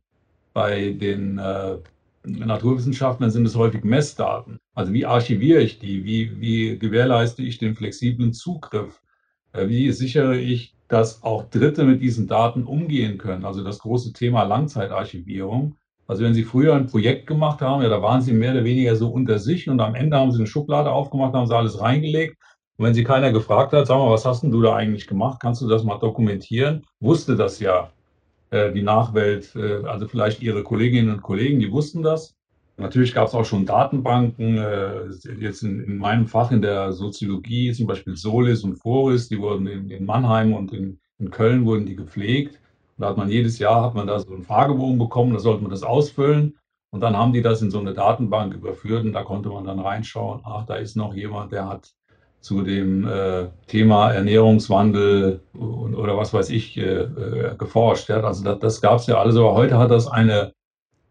[0.53, 1.77] Bei den äh,
[2.25, 4.59] Naturwissenschaftlern sind es häufig Messdaten.
[4.75, 6.05] Also wie archiviere ich die?
[6.05, 9.01] Wie, wie gewährleiste ich den flexiblen Zugriff?
[9.53, 13.45] Äh, wie sichere ich, dass auch Dritte mit diesen Daten umgehen können?
[13.45, 15.77] Also das große Thema Langzeitarchivierung.
[16.07, 18.95] Also wenn Sie früher ein Projekt gemacht haben, ja, da waren Sie mehr oder weniger
[18.97, 22.37] so unter sich und am Ende haben Sie eine Schublade aufgemacht, haben Sie alles reingelegt.
[22.77, 25.38] Und wenn Sie keiner gefragt hat, sag mal, was hast denn du da eigentlich gemacht?
[25.40, 26.85] Kannst du das mal dokumentieren?
[27.01, 27.90] Wusste das ja
[28.51, 32.35] äh, die Nachwelt, äh, also vielleicht ihre Kolleginnen und Kollegen, die wussten das.
[32.77, 35.07] Natürlich gab es auch schon Datenbanken, äh,
[35.38, 39.67] jetzt in, in, meinem Fach in der Soziologie, zum Beispiel Solis und Foris, die wurden
[39.67, 42.61] in, in Mannheim und in, in, Köln wurden die gepflegt.
[42.98, 45.70] Da hat man jedes Jahr hat man da so einen Fragebogen bekommen, da sollte man
[45.70, 46.59] das ausfüllen.
[46.90, 49.80] Und dann haben die das in so eine Datenbank überführt und da konnte man dann
[49.80, 51.92] reinschauen, ach, da ist noch jemand, der hat
[52.40, 58.11] zu dem äh, Thema Ernährungswandel und, oder was weiß ich äh, äh, geforscht.
[58.11, 58.20] Ja?
[58.20, 60.52] Also das, das gab es ja alles, aber heute hat das eine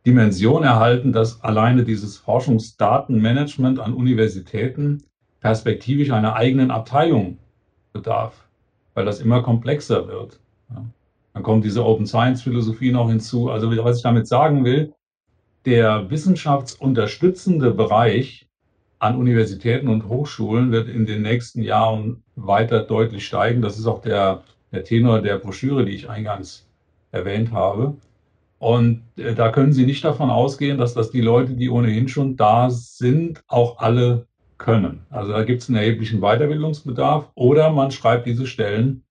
[0.06, 5.04] Dimension erhalten, dass alleine dieses Forschungsdatenmanagement an Universitäten
[5.42, 7.40] perspektivisch einer eigenen Abteilung
[7.94, 8.48] bedarf,
[8.94, 10.40] weil das immer komplexer wird.
[10.70, 10.86] Ja?
[11.34, 13.50] Dann kommt diese Open Science Philosophie noch hinzu.
[13.50, 14.94] Also was ich damit sagen will,
[15.66, 18.48] der wissenschaftsunterstützende Bereich
[19.00, 23.62] an Universitäten und Hochschulen wird in den nächsten Jahren weiter deutlich steigen.
[23.62, 26.68] Das ist auch der, der Tenor der Broschüre, die ich eingangs
[27.12, 27.96] erwähnt habe.
[28.60, 32.38] Und äh, da können Sie nicht davon ausgehen, dass das die Leute, die ohnehin schon
[32.38, 34.26] da sind, auch alle
[34.58, 35.06] können.
[35.10, 39.04] Also da gibt es einen erheblichen Weiterbildungsbedarf oder man schreibt diese Stellen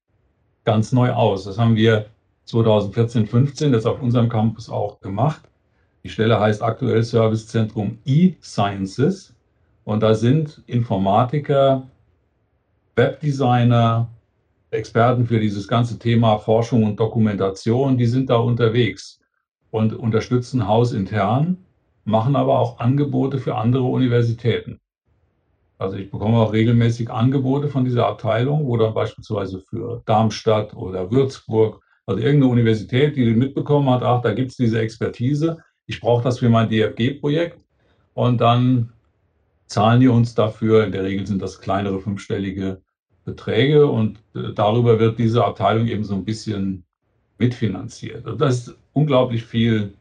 [0.65, 1.45] ganz neu aus.
[1.45, 2.07] Das haben wir
[2.45, 5.43] 2014, 15 das auf unserem Campus auch gemacht.
[6.05, 9.35] Die Stelle heißt aktuell Servicezentrum E-Sciences.
[9.85, 11.87] Und da sind Informatiker,
[12.95, 14.09] Webdesigner,
[14.71, 19.21] Experten für dieses ganze Thema Forschung und Dokumentation, die sind da unterwegs
[19.71, 21.59] und unterstützen hausintern,
[22.05, 24.81] machen aber auch Angebote für andere Universitäten.
[25.83, 31.11] Also ich bekomme auch regelmäßig Angebote von dieser Abteilung, wo dann beispielsweise für Darmstadt oder
[31.11, 36.23] Würzburg, also irgendeine Universität, die mitbekommen hat, ach, da gibt es diese Expertise, ich brauche
[36.23, 37.61] das für mein DFG-Projekt.
[38.15, 38.93] Und dann
[39.67, 40.85] zahlen die uns dafür.
[40.85, 42.81] In der Regel sind das kleinere fünfstellige
[43.25, 46.85] Beträge und äh, darüber wird diese Abteilung eben so ein bisschen
[47.39, 48.27] mitfinanziert.
[48.27, 49.95] Und das ist unglaublich viel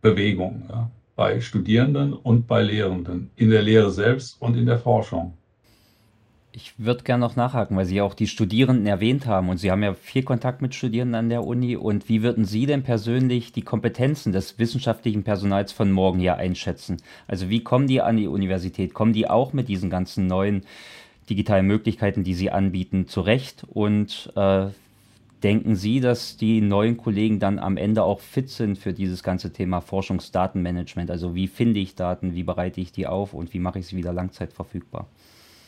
[0.00, 0.90] Bewegung ja,
[1.22, 5.34] bei Studierenden und bei Lehrenden, in der Lehre selbst und in der Forschung.
[6.50, 9.70] Ich würde gerne noch nachhaken, weil Sie ja auch die Studierenden erwähnt haben und Sie
[9.70, 11.76] haben ja viel Kontakt mit Studierenden an der Uni.
[11.76, 16.96] Und wie würden Sie denn persönlich die Kompetenzen des wissenschaftlichen Personals von morgen hier einschätzen?
[17.28, 18.92] Also wie kommen die an die Universität?
[18.92, 20.62] Kommen die auch mit diesen ganzen neuen
[21.30, 23.64] digitalen Möglichkeiten, die Sie anbieten, zurecht?
[23.68, 24.66] Und äh,
[25.42, 29.52] denken Sie, dass die neuen Kollegen dann am Ende auch fit sind für dieses ganze
[29.52, 31.10] Thema Forschungsdatenmanagement?
[31.10, 33.96] Also wie finde ich Daten, wie bereite ich die auf und wie mache ich sie
[33.96, 35.06] wieder langzeitverfügbar?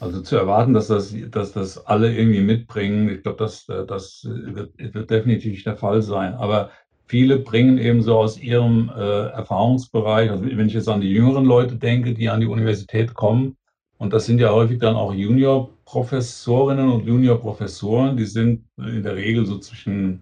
[0.00, 4.72] Also zu erwarten, dass das, dass das alle irgendwie mitbringen, ich glaube, das, das wird,
[4.76, 6.34] wird definitiv der Fall sein.
[6.34, 6.70] Aber
[7.06, 11.44] viele bringen eben so aus ihrem äh, Erfahrungsbereich, also wenn ich jetzt an die jüngeren
[11.44, 13.56] Leute denke, die an die Universität kommen,
[13.98, 19.46] und das sind ja häufig dann auch Juniorprofessorinnen und Juniorprofessoren, die sind in der Regel
[19.46, 20.20] so zwischen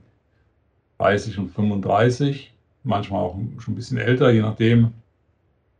[0.98, 2.52] 30 und 35,
[2.85, 4.92] manchmal auch schon ein bisschen älter, je nachdem,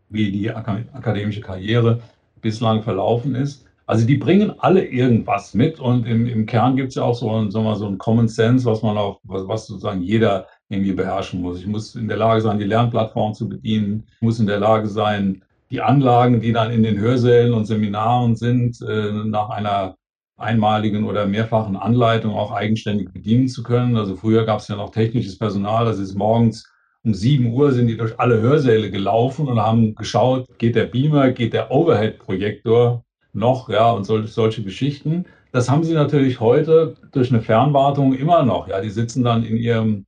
[0.09, 2.00] wie die akademische Karriere
[2.40, 3.66] bislang verlaufen ist.
[3.87, 7.26] Also die bringen alle irgendwas mit und im, im Kern gibt es ja auch so,
[7.26, 11.61] wir, so ein Common Sense, was man auch, was, was sozusagen jeder irgendwie beherrschen muss.
[11.61, 14.07] Ich muss in der Lage sein, die Lernplattform zu bedienen.
[14.16, 18.37] Ich muss in der Lage sein, die Anlagen, die dann in den Hörsälen und Seminaren
[18.37, 19.96] sind, äh, nach einer
[20.37, 23.96] einmaligen oder mehrfachen Anleitung auch eigenständig bedienen zu können.
[23.96, 26.70] Also früher gab es ja noch technisches Personal, das ist morgens
[27.04, 31.32] um 7 Uhr sind die durch alle Hörsäle gelaufen und haben geschaut, geht der Beamer,
[31.32, 35.24] geht der Overhead-Projektor noch, ja, und sol solche Geschichten.
[35.52, 38.68] Das haben sie natürlich heute durch eine Fernwartung immer noch.
[38.68, 40.06] Ja, die sitzen dann in ihrem,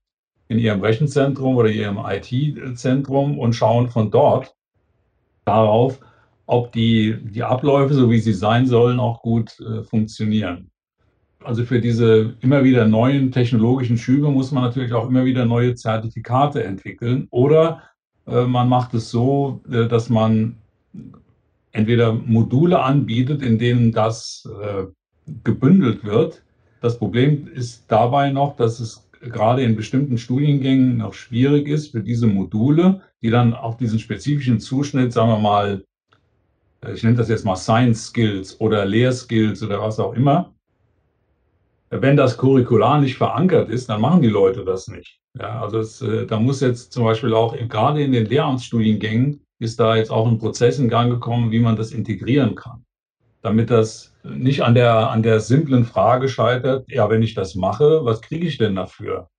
[0.48, 4.54] in ihrem Rechenzentrum oder ihrem IT-Zentrum und schauen von dort
[5.44, 6.00] darauf,
[6.46, 10.70] ob die, die Abläufe, so wie sie sein sollen, auch gut äh, funktionieren.
[11.42, 15.74] Also für diese immer wieder neuen technologischen Schübe muss man natürlich auch immer wieder neue
[15.74, 17.28] Zertifikate entwickeln.
[17.30, 17.82] Oder
[18.26, 20.56] äh, man macht es so, äh, dass man
[21.72, 24.84] entweder Module anbietet, in denen das äh,
[25.42, 26.42] gebündelt wird.
[26.80, 32.00] Das Problem ist dabei noch, dass es gerade in bestimmten Studiengängen noch schwierig ist für
[32.00, 35.82] diese Module, die dann auf diesen spezifischen Zuschnitt, sagen wir mal,
[36.84, 40.52] äh, ich nenne das jetzt mal Science Skills oder Lehrskills oder was auch immer,
[41.88, 45.20] wenn das curricular nicht verankert ist, dann machen die Leute das nicht.
[45.38, 49.80] Ja, also es, äh, da muss jetzt zum Beispiel auch gerade in den Lehramtsstudiengängen ist
[49.80, 52.84] da jetzt auch ein Prozess in Gang gekommen, wie man das integrieren kann.
[53.40, 58.04] Damit das nicht an der, an der simplen Frage scheitert, ja, wenn ich das mache,
[58.04, 59.30] was kriege ich denn dafür?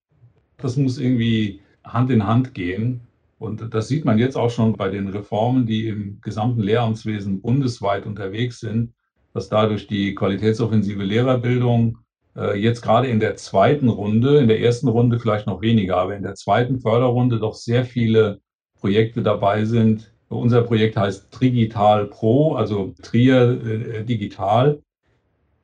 [0.57, 3.01] Das muss irgendwie Hand in Hand gehen.
[3.37, 8.05] Und das sieht man jetzt auch schon bei den Reformen, die im gesamten Lehramtswesen bundesweit
[8.05, 8.93] unterwegs sind,
[9.33, 11.97] dass dadurch die qualitätsoffensive Lehrerbildung
[12.37, 16.15] äh, jetzt gerade in der zweiten Runde, in der ersten Runde vielleicht noch weniger, aber
[16.15, 18.39] in der zweiten Förderrunde doch sehr viele
[18.79, 20.13] Projekte dabei sind.
[20.29, 24.81] Unser Projekt heißt Trigital Pro, also Trier äh, Digital.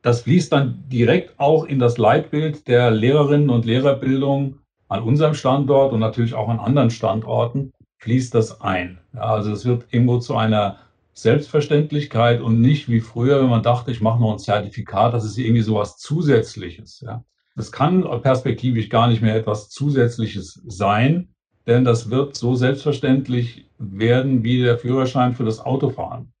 [0.02, 4.58] Das fließt dann direkt auch in das Leitbild der Lehrerinnen und Lehrerbildung
[4.92, 8.98] an unserem Standort und natürlich auch an anderen Standorten fließt das ein.
[9.14, 10.78] Ja, also es wird irgendwo zu einer
[11.14, 15.38] Selbstverständlichkeit und nicht wie früher, wenn man dachte, ich mache noch ein Zertifikat, das ist
[15.38, 17.00] irgendwie so was Zusätzliches.
[17.00, 17.24] Ja.
[17.54, 21.28] Das kann perspektivisch gar nicht mehr etwas Zusätzliches sein,
[21.66, 26.32] denn das wird so selbstverständlich werden wie der Führerschein für das Autofahren.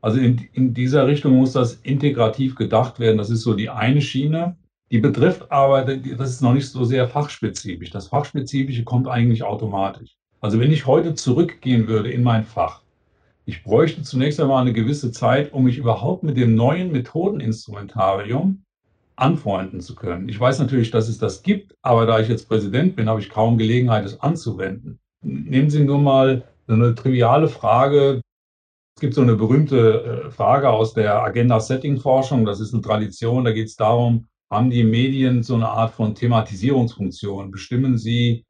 [0.00, 3.18] Also in, in dieser Richtung muss das integrativ gedacht werden.
[3.18, 4.56] Das ist so die eine Schiene.
[4.90, 7.90] Die betrifft aber, das ist noch nicht so sehr fachspezifisch.
[7.90, 10.16] Das Fachspezifische kommt eigentlich automatisch.
[10.40, 12.82] Also wenn ich heute zurückgehen würde in mein Fach,
[13.46, 18.62] ich bräuchte zunächst einmal eine gewisse Zeit, um mich überhaupt mit dem neuen Methodeninstrumentarium
[19.16, 20.28] anfreunden zu können.
[20.28, 23.30] Ich weiß natürlich, dass es das gibt, aber da ich jetzt Präsident bin, habe ich
[23.30, 24.98] kaum Gelegenheit, es anzuwenden.
[25.22, 28.20] Nehmen Sie nur mal eine triviale Frage.
[28.96, 32.44] Es gibt so eine berühmte äh, Frage aus der Agenda-Setting-Forschung.
[32.44, 33.44] Das ist eine Tradition.
[33.44, 37.50] Da geht es darum, haben die Medien so eine Art von Thematisierungsfunktion?
[37.50, 38.44] Bestimmen sie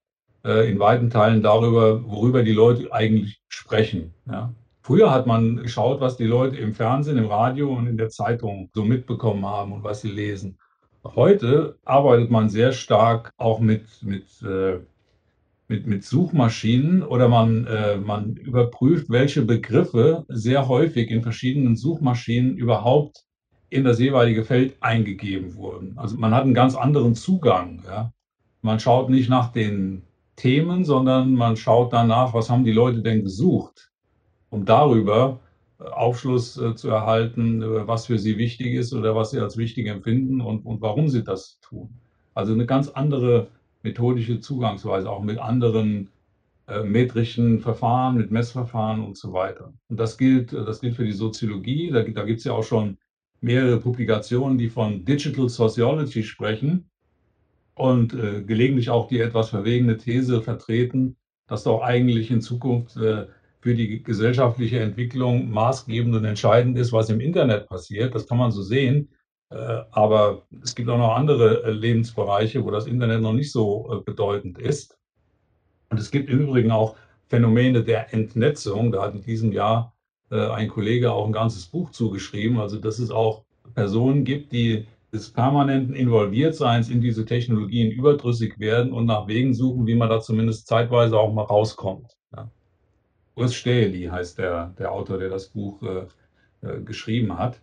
[0.45, 4.13] äh, in weiten Teilen darüber, worüber die Leute eigentlich sprechen?
[4.31, 4.53] Ja?
[4.83, 8.71] Früher hat man geschaut, was die Leute im Fernsehen, im Radio und in der Zeitung
[8.73, 10.59] so mitbekommen haben und was sie lesen.
[11.03, 14.79] Heute arbeitet man sehr stark auch mit, mit, äh,
[15.69, 22.57] mit, mit Suchmaschinen oder man, äh, man überprüft, welche Begriffe sehr häufig in verschiedenen Suchmaschinen
[22.57, 23.26] überhaupt
[23.71, 25.95] in das jeweilige Feld eingegeben wurden.
[25.97, 27.83] Also man hat einen ganz anderen Zugang.
[27.87, 28.13] Ja.
[28.63, 30.03] Man schaut nicht nach den
[30.37, 33.91] Themen, sondern man schaut danach, was haben die Leute denn gesucht
[34.51, 35.41] um darüber
[35.79, 39.87] äh, Aufschluss äh, zu erhalten, was für sie wichtig ist oder was sie als wichtig
[39.87, 41.91] empfinden und, und warum sie das tun.
[42.35, 43.49] Also eine ganz andere
[43.83, 46.11] methodische Zugangsweise, auch mit anderen
[46.69, 49.73] äh, metrischen Verfahren, mit Messverfahren und so weiter.
[49.89, 51.91] Und das gilt, das gilt für die Soziologie.
[51.91, 52.99] Da, da gibt es ja auch schon
[53.41, 56.91] mehrere Publikationen, die von Digital Sociology sprechen
[57.75, 63.27] und äh, gelegentlich auch die etwas verwegene These vertreten, dass doch eigentlich in Zukunft äh,
[63.61, 68.15] für die gesellschaftliche Entwicklung maßgebend und entscheidend ist, was im Internet passiert.
[68.15, 69.09] Das kann man so sehen.
[69.51, 73.93] Äh, aber es gibt auch noch andere äh, Lebensbereiche, wo das Internet noch nicht so
[73.93, 74.99] äh, bedeutend ist.
[75.89, 76.97] Und es gibt im Übrigen auch
[77.29, 78.93] Phänomene der Entnetzung.
[78.93, 79.96] Da hat in diesem Jahr
[80.31, 82.59] ein Kollege auch ein ganzes Buch zugeschrieben.
[82.59, 88.93] Also, dass es auch Personen gibt, die des permanenten Involviertseins in diese Technologien überdrüssig werden
[88.93, 92.13] und nach Wegen suchen, wie man da zumindest zeitweise auch mal rauskommt.
[92.35, 92.51] Ja.
[93.35, 97.61] Urs Stäheli heißt der, der Autor, der das Buch äh, geschrieben hat.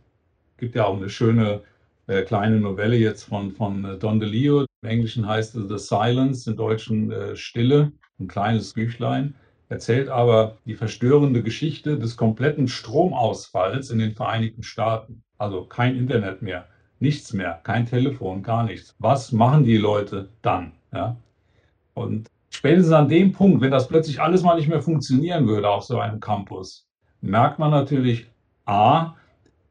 [0.51, 1.61] Es gibt ja auch eine schöne
[2.07, 4.65] äh, kleine Novelle jetzt von, von äh, Don DeLeo.
[4.81, 9.35] Im Englischen heißt es The Silence, im Deutschen äh, Stille, ein kleines Büchlein.
[9.73, 15.23] Erzählt aber die verstörende Geschichte des kompletten Stromausfalls in den Vereinigten Staaten.
[15.39, 16.67] Also kein Internet mehr,
[16.99, 18.95] nichts mehr, kein Telefon, gar nichts.
[18.99, 20.73] Was machen die Leute dann?
[20.93, 21.17] Ja?
[21.95, 25.85] Und spätestens an dem Punkt, wenn das plötzlich alles mal nicht mehr funktionieren würde auf
[25.85, 26.87] so einem Campus,
[27.21, 28.27] merkt man natürlich,
[28.65, 29.15] a,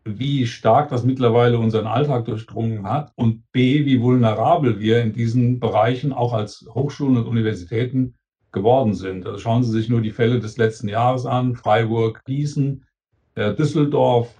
[0.04, 5.60] wie stark das mittlerweile unseren Alltag durchdrungen hat und b, wie vulnerabel wir in diesen
[5.60, 8.14] Bereichen auch als Hochschulen und Universitäten
[8.52, 9.26] geworden sind.
[9.26, 12.84] Also schauen Sie sich nur die Fälle des letzten Jahres an, Freiburg, Gießen,
[13.34, 14.34] äh, Düsseldorf,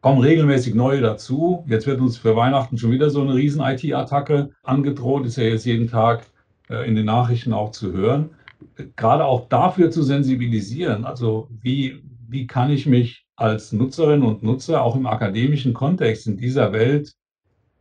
[0.00, 1.64] kommen regelmäßig neue dazu.
[1.68, 5.66] Jetzt wird uns für Weihnachten schon wieder so eine riesen IT-Attacke angedroht, ist ja jetzt
[5.66, 6.26] jeden Tag
[6.68, 8.30] äh, in den Nachrichten auch zu hören.
[8.96, 14.82] Gerade auch dafür zu sensibilisieren, also wie, wie kann ich mich als Nutzerin und Nutzer
[14.82, 17.14] auch im akademischen Kontext in dieser Welt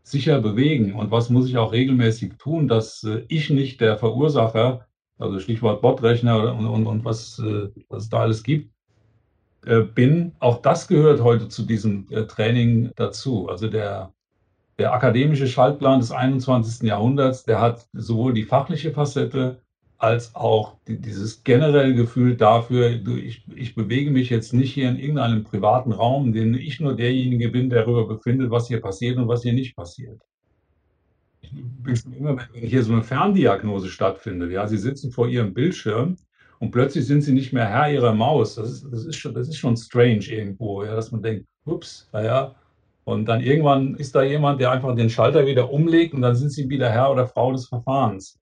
[0.03, 4.87] sicher bewegen und was muss ich auch regelmäßig tun, dass äh, ich nicht der Verursacher,
[5.19, 8.73] also Stichwort Botrechner und, und, und was, äh, was es da alles gibt,
[9.65, 10.33] äh, bin.
[10.39, 13.49] Auch das gehört heute zu diesem Training dazu.
[13.49, 14.13] Also der,
[14.79, 16.87] der akademische Schaltplan des 21.
[16.87, 19.61] Jahrhunderts, der hat sowohl die fachliche Facette
[19.99, 24.89] als auch die, dieses generelle Gefühl dafür, du, ich, ich bewege mich jetzt nicht hier
[24.89, 28.81] in irgendeinem privaten Raum, in dem ich nur derjenige bin, der darüber befindet, was hier
[28.81, 30.21] passiert und was hier nicht passiert.
[31.51, 36.17] Bin schon immer, wenn hier so eine Ferndiagnose stattfindet, ja, Sie sitzen vor Ihrem Bildschirm
[36.59, 38.55] und plötzlich sind Sie nicht mehr Herr Ihrer Maus.
[38.55, 42.09] Das ist, das ist, schon, das ist schon strange irgendwo, ja, dass man denkt, ups,
[42.13, 42.55] naja,
[43.09, 46.51] und dann irgendwann ist da jemand, der einfach den Schalter wieder umlegt und dann sind
[46.51, 48.39] Sie wieder Herr oder Frau des Verfahrens.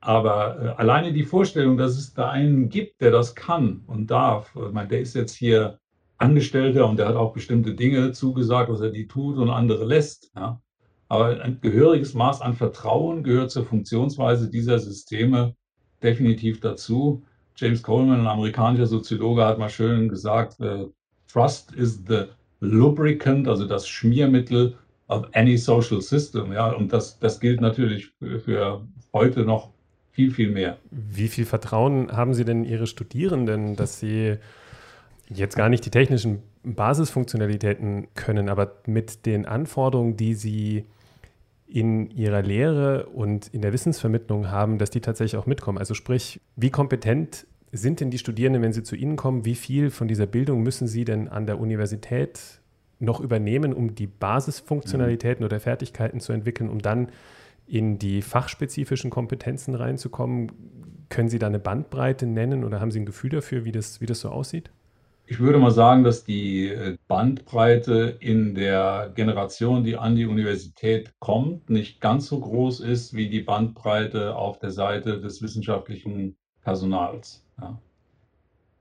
[0.00, 4.56] Aber äh, alleine die Vorstellung, dass es da einen gibt, der das kann und darf,
[4.56, 5.78] ich meine, der ist jetzt hier
[6.16, 10.32] Angestellter und der hat auch bestimmte Dinge zugesagt, was er die tut und andere lässt.
[10.34, 10.61] Ja.
[11.12, 15.54] Aber ein gehöriges Maß an Vertrauen gehört zur Funktionsweise dieser Systeme
[16.02, 17.22] definitiv dazu.
[17.54, 20.86] James Coleman, ein amerikanischer Soziologe, hat mal schön gesagt, äh,
[21.30, 22.28] Trust is the
[22.60, 24.74] lubricant, also das Schmiermittel
[25.08, 26.50] of any social system.
[26.50, 28.80] Ja, und das, das gilt natürlich für, für
[29.12, 29.68] heute noch
[30.12, 30.78] viel, viel mehr.
[30.90, 34.38] Wie viel Vertrauen haben Sie denn Ihre Studierenden, dass sie
[35.28, 40.86] jetzt gar nicht die technischen Basisfunktionalitäten können, aber mit den Anforderungen, die sie
[41.74, 45.78] in ihrer Lehre und in der Wissensvermittlung haben, dass die tatsächlich auch mitkommen.
[45.78, 49.46] Also sprich, wie kompetent sind denn die Studierenden, wenn sie zu Ihnen kommen?
[49.46, 52.60] Wie viel von dieser Bildung müssen Sie denn an der Universität
[52.98, 55.46] noch übernehmen, um die Basisfunktionalitäten mhm.
[55.46, 57.08] oder Fertigkeiten zu entwickeln, um dann
[57.66, 60.52] in die fachspezifischen Kompetenzen reinzukommen.
[61.08, 64.06] Können Sie da eine Bandbreite nennen oder haben Sie ein Gefühl dafür, wie das, wie
[64.06, 64.70] das so aussieht?
[65.26, 71.14] Ich würde mal sagen, dass die äh, Bandbreite in der Generation, die an die Universität
[71.20, 77.44] kommt, nicht ganz so groß ist wie die Bandbreite auf der Seite des wissenschaftlichen Personals.
[77.60, 77.80] Ja.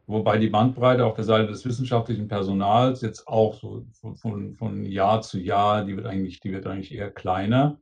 [0.07, 5.21] Wobei die Bandbreite auf der Seite des wissenschaftlichen Personals jetzt auch so von, von Jahr
[5.21, 7.77] zu Jahr, die wird eigentlich, die wird eigentlich eher kleiner.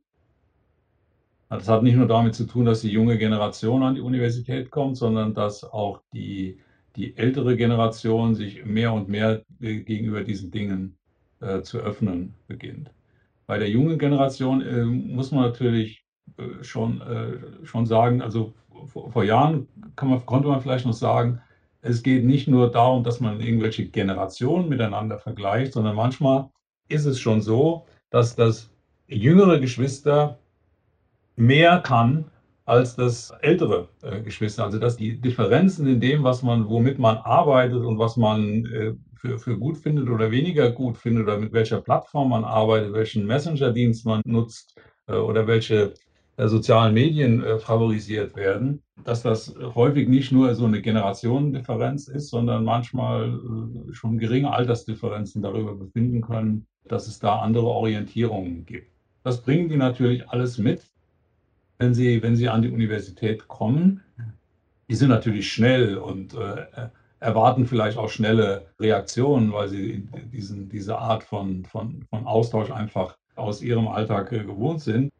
[1.48, 4.96] Das hat nicht nur damit zu tun, dass die junge Generation an die Universität kommt,
[4.96, 6.60] sondern dass auch die,
[6.96, 10.96] die ältere Generation sich mehr und mehr äh, gegenüber diesen Dingen
[11.40, 12.90] äh, zu öffnen beginnt.
[13.46, 16.04] Bei der jungen Generation äh, muss man natürlich
[16.36, 18.54] äh, schon, äh, schon sagen, also
[18.86, 19.66] vor, vor Jahren
[20.00, 21.40] man, konnte man vielleicht noch sagen,
[21.82, 26.50] es geht nicht nur darum, dass man irgendwelche Generationen miteinander vergleicht, sondern manchmal
[26.88, 28.70] ist es schon so, dass das
[29.08, 30.38] jüngere Geschwister
[31.36, 32.26] mehr kann
[32.70, 34.64] als das ältere äh, Geschwister.
[34.64, 38.92] Also dass die Differenzen in dem, was man, womit man arbeitet und was man äh,
[39.16, 43.26] für, für gut findet oder weniger gut findet oder mit welcher Plattform man arbeitet, welchen
[43.26, 45.94] Messenger-Dienst man nutzt äh, oder welche
[46.36, 52.30] äh, sozialen Medien äh, favorisiert werden, dass das häufig nicht nur so eine Generationendifferenz ist,
[52.30, 58.92] sondern manchmal äh, schon geringe Altersdifferenzen darüber befinden können, dass es da andere Orientierungen gibt.
[59.24, 60.89] Das bringen die natürlich alles mit,
[61.80, 64.02] wenn sie, wenn sie an die Universität kommen.
[64.88, 66.66] Die sind natürlich schnell und äh,
[67.20, 73.16] erwarten vielleicht auch schnelle Reaktionen, weil sie diesen, diese Art von, von, von Austausch einfach
[73.34, 75.10] aus ihrem Alltag äh, gewohnt sind.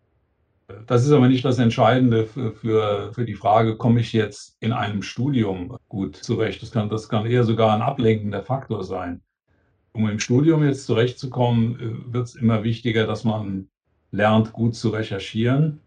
[0.87, 5.03] Das ist aber nicht das Entscheidende für, für, die Frage, komme ich jetzt in einem
[5.03, 6.63] Studium gut zurecht?
[6.63, 9.21] Das kann, das kann eher sogar ein ablenkender Faktor sein.
[9.93, 13.69] Um im Studium jetzt zurechtzukommen, äh, wird es immer wichtiger, dass man
[14.11, 15.81] lernt, gut zu recherchieren.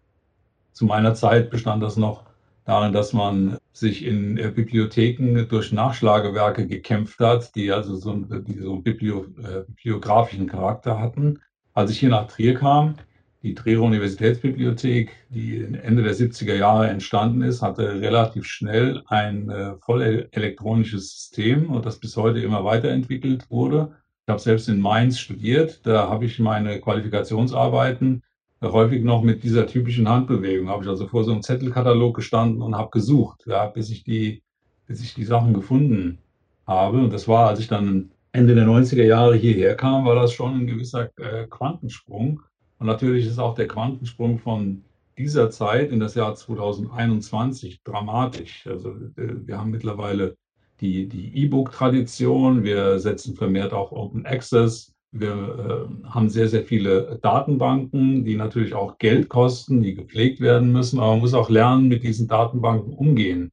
[0.73, 2.25] Zu meiner Zeit bestand das noch
[2.65, 8.59] darin, dass man sich in äh, Bibliotheken durch Nachschlagewerke gekämpft hat, die also so, die
[8.59, 11.39] so einen Biblio, äh, bibliografischen Charakter hatten.
[11.73, 12.95] Als ich hier nach Trier kam,
[13.43, 19.75] die Trierer Universitätsbibliothek, die Ende der 70er Jahre entstanden ist, hatte relativ schnell ein äh,
[19.81, 23.91] voll elektronisches System und das bis heute immer weiterentwickelt wurde.
[24.25, 28.23] Ich habe selbst in Mainz studiert, da habe ich meine Qualifikationsarbeiten
[28.71, 30.69] häufig noch mit dieser typischen Handbewegung.
[30.69, 34.41] Habe ich also vor so einem Zettelkatalog gestanden und habe gesucht, ja, bis, ich die,
[34.87, 36.19] bis ich die Sachen gefunden
[36.65, 36.99] habe.
[36.99, 40.61] Und das war, als ich dann Ende der 90er Jahre hierher kam, war das schon
[40.61, 42.41] ein gewisser äh, Quantensprung.
[42.79, 44.83] Und natürlich ist auch der Quantensprung von
[45.17, 48.65] dieser Zeit in das Jahr 2021 dramatisch.
[48.67, 50.35] Also äh, wir haben mittlerweile
[50.81, 58.25] die, E-Book-Tradition, wir setzen vermehrt auch Open Access, wir äh, haben sehr, sehr viele Datenbanken,
[58.25, 62.03] die natürlich auch Geld kosten, die gepflegt werden müssen, aber man muss auch lernen, mit
[62.03, 63.51] diesen Datenbanken umgehen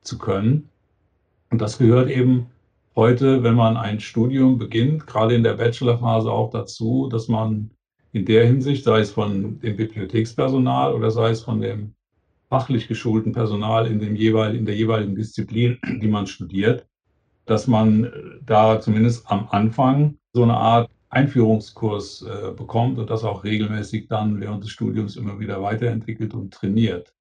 [0.00, 0.70] zu können.
[1.50, 2.46] Und das gehört eben
[2.96, 7.70] heute, wenn man ein Studium beginnt, gerade in der Bachelorphase auch dazu, dass man
[8.12, 11.94] in der Hinsicht, sei es von dem Bibliothekspersonal oder sei es von dem
[12.48, 16.86] fachlich geschulten Personal in, dem jeweil, in der jeweiligen Disziplin, die man studiert,
[17.44, 18.10] dass man
[18.44, 24.40] da zumindest am Anfang so eine Art Einführungskurs äh, bekommt und das auch regelmäßig dann
[24.40, 27.12] während des Studiums immer wieder weiterentwickelt und trainiert.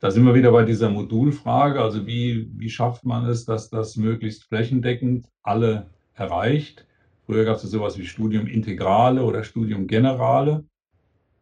[0.00, 3.96] Da sind wir wieder bei dieser Modulfrage, also wie, wie schafft man es, dass das
[3.96, 6.86] möglichst flächendeckend alle erreicht.
[7.26, 10.64] Früher gab es ja sowas wie Studium Integrale oder Studium Generale.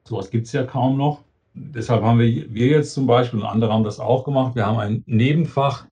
[0.04, 1.22] Sowas gibt es ja kaum noch.
[1.54, 4.78] Deshalb haben wir, wir jetzt zum Beispiel, und andere haben das auch gemacht, wir haben
[4.78, 5.86] ein Nebenfach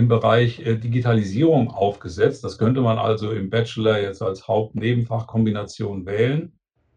[0.00, 2.42] im Bereich äh, Digitalisierung aufgesetzt.
[2.42, 6.52] Das könnte man also im Bachelor jetzt als Hauptnebenfachkombination wählen.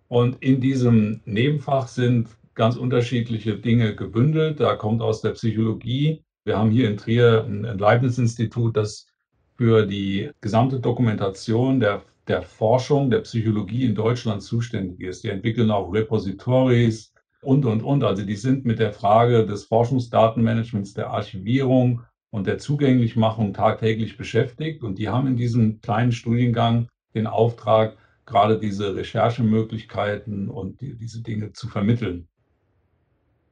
[0.07, 4.61] Und in diesem Nebenfach sind ganz unterschiedliche Dinge gebündelt.
[4.61, 6.23] Da kommt aus der Psychologie.
[6.45, 9.07] Wir haben hier in Trier ein Leibniz-Institut, das
[9.57, 15.23] für die gesamte Dokumentation der, der Forschung der Psychologie in Deutschland zuständig ist.
[15.23, 18.03] Die entwickeln auch Repositories und, und, und.
[18.03, 22.01] Also die sind mit der Frage des Forschungsdatenmanagements, der Archivierung,
[22.33, 24.81] und der Zugänglichmachung tagtäglich beschäftigt.
[24.81, 31.21] Und die haben in diesem kleinen Studiengang den Auftrag, gerade diese Recherchemöglichkeiten und die, diese
[31.21, 32.27] Dinge zu vermitteln.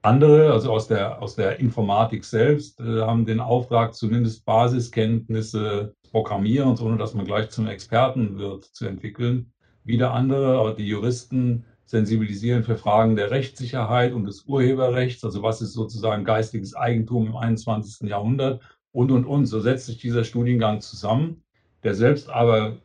[0.02, 6.82] Andere, also aus der, aus der Informatik selbst, äh, haben den Auftrag, zumindest Basiskenntnisse Programmierens,
[6.82, 9.54] ohne dass man gleich zum Experten wird, zu entwickeln.
[9.84, 15.74] Wieder andere, die Juristen, sensibilisieren für Fragen der Rechtssicherheit und des Urheberrechts, also was ist
[15.74, 18.10] sozusagen geistiges Eigentum im 21.
[18.10, 18.62] Jahrhundert
[18.94, 19.46] und, und, und.
[19.46, 21.44] So setzt sich dieser Studiengang zusammen,
[21.84, 22.78] der selbst aber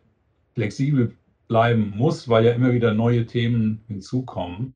[0.55, 1.15] flexibel
[1.49, 4.75] bleiben muss, weil ja immer wieder neue Themen hinzukommen.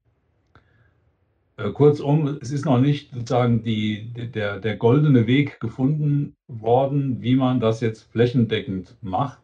[1.56, 7.34] Äh, kurzum, es ist noch nicht sozusagen die, der, der goldene Weg gefunden worden, wie
[7.34, 9.39] man das jetzt flächendeckend macht.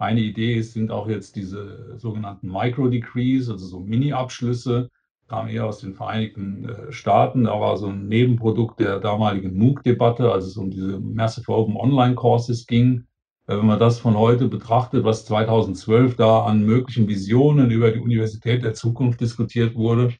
[0.00, 4.88] Eine Idee sind auch jetzt diese sogenannten Micro-Decrees, also so Mini-Abschlüsse,
[5.28, 7.44] kam eher aus den Vereinigten äh, Staaten.
[7.44, 12.14] Da war so ein Nebenprodukt der damaligen MOOC-Debatte, als es um diese Massive Open Online
[12.14, 13.04] Courses ging.
[13.46, 18.00] Äh, wenn man das von heute betrachtet, was 2012 da an möglichen Visionen über die
[18.00, 20.14] Universität der Zukunft diskutiert wurde,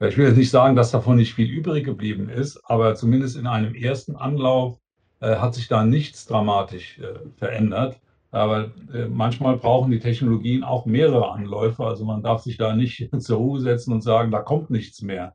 [0.00, 3.46] ich will jetzt nicht sagen, dass davon nicht viel übrig geblieben ist, aber zumindest in
[3.46, 4.80] einem ersten Anlauf
[5.20, 8.00] äh, hat sich da nichts dramatisch äh, verändert.
[8.30, 11.84] Aber äh, manchmal brauchen die Technologien auch mehrere Anläufe.
[11.84, 15.34] Also man darf sich da nicht zur Ruhe setzen und sagen, da kommt nichts mehr.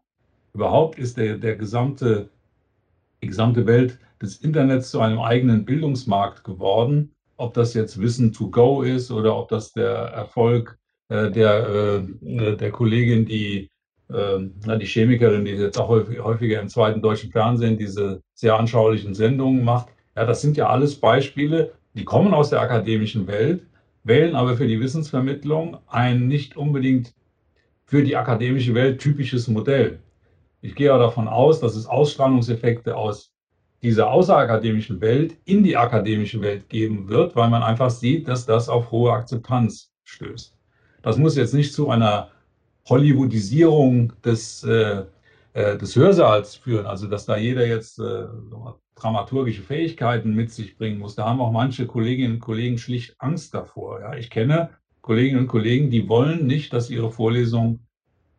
[0.54, 2.30] Überhaupt ist der, der gesamte,
[3.22, 7.12] die gesamte Welt des Internets zu einem eigenen Bildungsmarkt geworden.
[7.38, 10.78] Ob das jetzt Wissen to go ist oder ob das der Erfolg
[11.10, 13.70] äh, der, äh, der Kollegin, die,
[14.10, 18.56] äh, na, die Chemikerin, die jetzt auch häufig, häufiger im zweiten deutschen Fernsehen diese sehr
[18.56, 19.90] anschaulichen Sendungen macht.
[20.16, 23.66] Ja, das sind ja alles Beispiele, die kommen aus der akademischen Welt,
[24.04, 27.14] wählen aber für die Wissensvermittlung ein nicht unbedingt
[27.86, 30.00] für die akademische Welt typisches Modell.
[30.62, 33.32] Ich gehe auch davon aus, dass es Ausstrahlungseffekte aus
[33.82, 38.68] dieser außerakademischen Welt in die akademische Welt geben wird, weil man einfach sieht, dass das
[38.68, 40.58] auf hohe Akzeptanz stößt.
[41.02, 42.30] Das muss jetzt nicht zu einer
[42.90, 45.04] Hollywoodisierung des, äh,
[45.54, 48.26] äh, des Hörsaals führen, also dass da jeder jetzt äh,
[48.96, 51.16] dramaturgische Fähigkeiten mit sich bringen muss.
[51.16, 54.00] Da haben auch manche Kolleginnen und Kollegen schlicht Angst davor.
[54.00, 54.16] Ja.
[54.16, 54.70] Ich kenne
[55.02, 57.80] Kolleginnen und Kollegen, die wollen nicht, dass ihre Vorlesung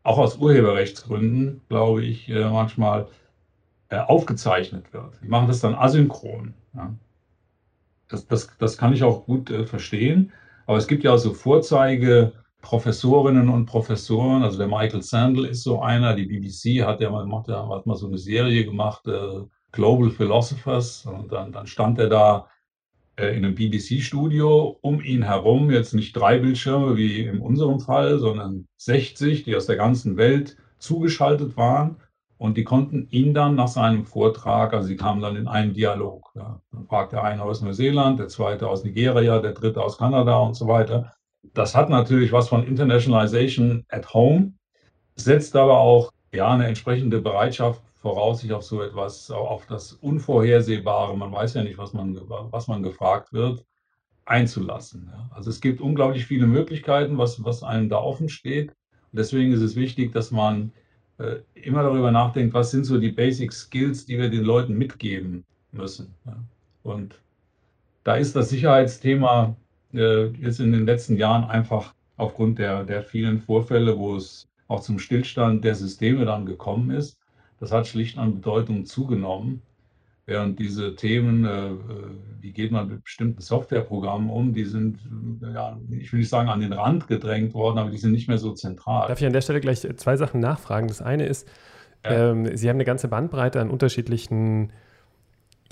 [0.03, 3.09] auch aus Urheberrechtsgründen, glaube ich, äh, manchmal
[3.89, 5.21] äh, aufgezeichnet wird.
[5.23, 6.55] Die machen das dann asynchron.
[6.75, 6.95] Ja.
[8.09, 10.33] Das, das, das kann ich auch gut äh, verstehen.
[10.67, 12.33] Aber es gibt ja also Vorzeige,
[12.63, 17.31] Professorinnen und Professoren, also der Michael Sandel ist so einer, die BBC hat ja mal,
[17.31, 19.45] hat mal so eine Serie gemacht, äh,
[19.77, 22.49] Global Philosophers, und dann, dann stand er da
[23.17, 28.19] äh, in einem BBC-Studio, um ihn herum jetzt nicht drei Bildschirme wie in unserem Fall,
[28.19, 31.97] sondern 60, die aus der ganzen Welt zugeschaltet waren.
[32.39, 36.31] Und die konnten ihn dann nach seinem Vortrag, also sie kamen dann in einen Dialog.
[36.35, 36.61] Ja.
[36.71, 40.55] Dann fragt der eine aus Neuseeland, der zweite aus Nigeria, der dritte aus Kanada und
[40.55, 41.13] so weiter.
[41.55, 44.53] Das hat natürlich was von Internationalization at Home,
[45.15, 51.17] setzt aber auch ja, eine entsprechende Bereitschaft voraus, sich auf so etwas, auf das Unvorhersehbare,
[51.17, 53.65] man weiß ja nicht, was man, was man gefragt wird,
[54.25, 55.11] einzulassen.
[55.31, 58.71] Also es gibt unglaublich viele Möglichkeiten, was, was einem da offen steht.
[58.71, 60.73] Und deswegen ist es wichtig, dass man
[61.19, 65.45] äh, immer darüber nachdenkt, was sind so die Basic Skills, die wir den Leuten mitgeben
[65.73, 66.15] müssen.
[66.83, 67.21] Und
[68.05, 69.57] da ist das Sicherheitsthema
[69.95, 74.81] äh, jetzt in den letzten Jahren einfach aufgrund der, der vielen Vorfälle, wo es auch
[74.81, 77.19] zum Stillstand der Systeme dann gekommen ist,
[77.61, 79.63] das hat schlicht an Bedeutung zugenommen.
[80.29, 81.71] Während diese Themen, äh,
[82.41, 84.99] wie geht man mit bestimmten Softwareprogrammen um, die sind,
[85.41, 88.39] ja, ich will nicht sagen an den Rand gedrängt worden, aber die sind nicht mehr
[88.39, 89.07] so zentral.
[89.07, 90.89] Darf ich an der Stelle gleich zwei Sachen nachfragen?
[90.89, 91.47] Das eine ist,
[92.05, 92.31] ja.
[92.31, 94.73] ähm, Sie haben eine ganze Bandbreite an unterschiedlichen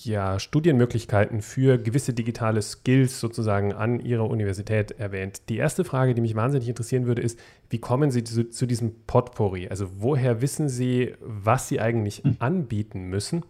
[0.03, 5.42] ja, Studienmöglichkeiten für gewisse digitale Skills sozusagen an Ihrer Universität erwähnt.
[5.49, 7.38] Die erste Frage, die mich wahnsinnig interessieren würde, ist,
[7.70, 9.68] wie kommen Sie zu, zu diesem Potpourri?
[9.68, 12.36] Also woher wissen Sie, was Sie eigentlich hm.
[12.38, 13.45] anbieten müssen?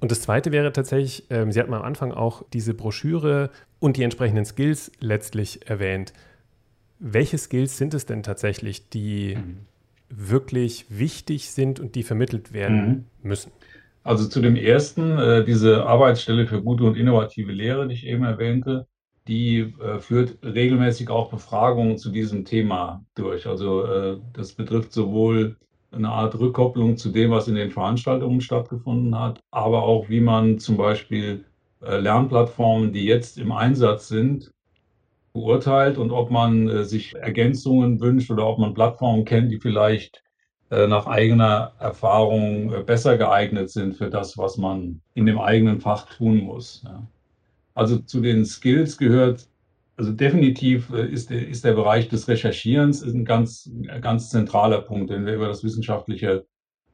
[0.00, 4.02] Und das zweite wäre tatsächlich, ähm, Sie hatten am Anfang auch diese Broschüre und die
[4.02, 6.12] entsprechenden Skills letztlich erwähnt.
[7.00, 9.58] Welche Skills sind es denn tatsächlich, die mhm.
[10.08, 13.28] wirklich wichtig sind und die vermittelt werden mhm.
[13.28, 13.52] müssen?
[14.08, 18.24] Also zu dem ersten, äh, diese Arbeitsstelle für gute und innovative Lehre, die ich eben
[18.24, 18.86] erwähnte,
[19.26, 23.46] die äh, führt regelmäßig auch Befragungen zu diesem Thema durch.
[23.46, 25.56] Also äh, das betrifft sowohl
[25.90, 30.58] eine Art Rückkopplung zu dem, was in den Veranstaltungen stattgefunden hat, aber auch wie man
[30.58, 31.44] zum Beispiel
[31.82, 34.50] äh, Lernplattformen, die jetzt im Einsatz sind,
[35.34, 40.22] beurteilt und ob man äh, sich Ergänzungen wünscht oder ob man Plattformen kennt, die vielleicht
[40.86, 46.06] nach eigener Erfahrung äh, besser geeignet sind für das, was man in dem eigenen Fach
[46.14, 46.84] tun muss.
[47.74, 49.48] Also zu den Skills gehört,
[49.96, 55.10] also definitiv äh, ist der, ist der Bereich des Recherchierens ein ganz, ganz zentraler Punkt,
[55.10, 56.44] wenn wir über das wissenschaftliche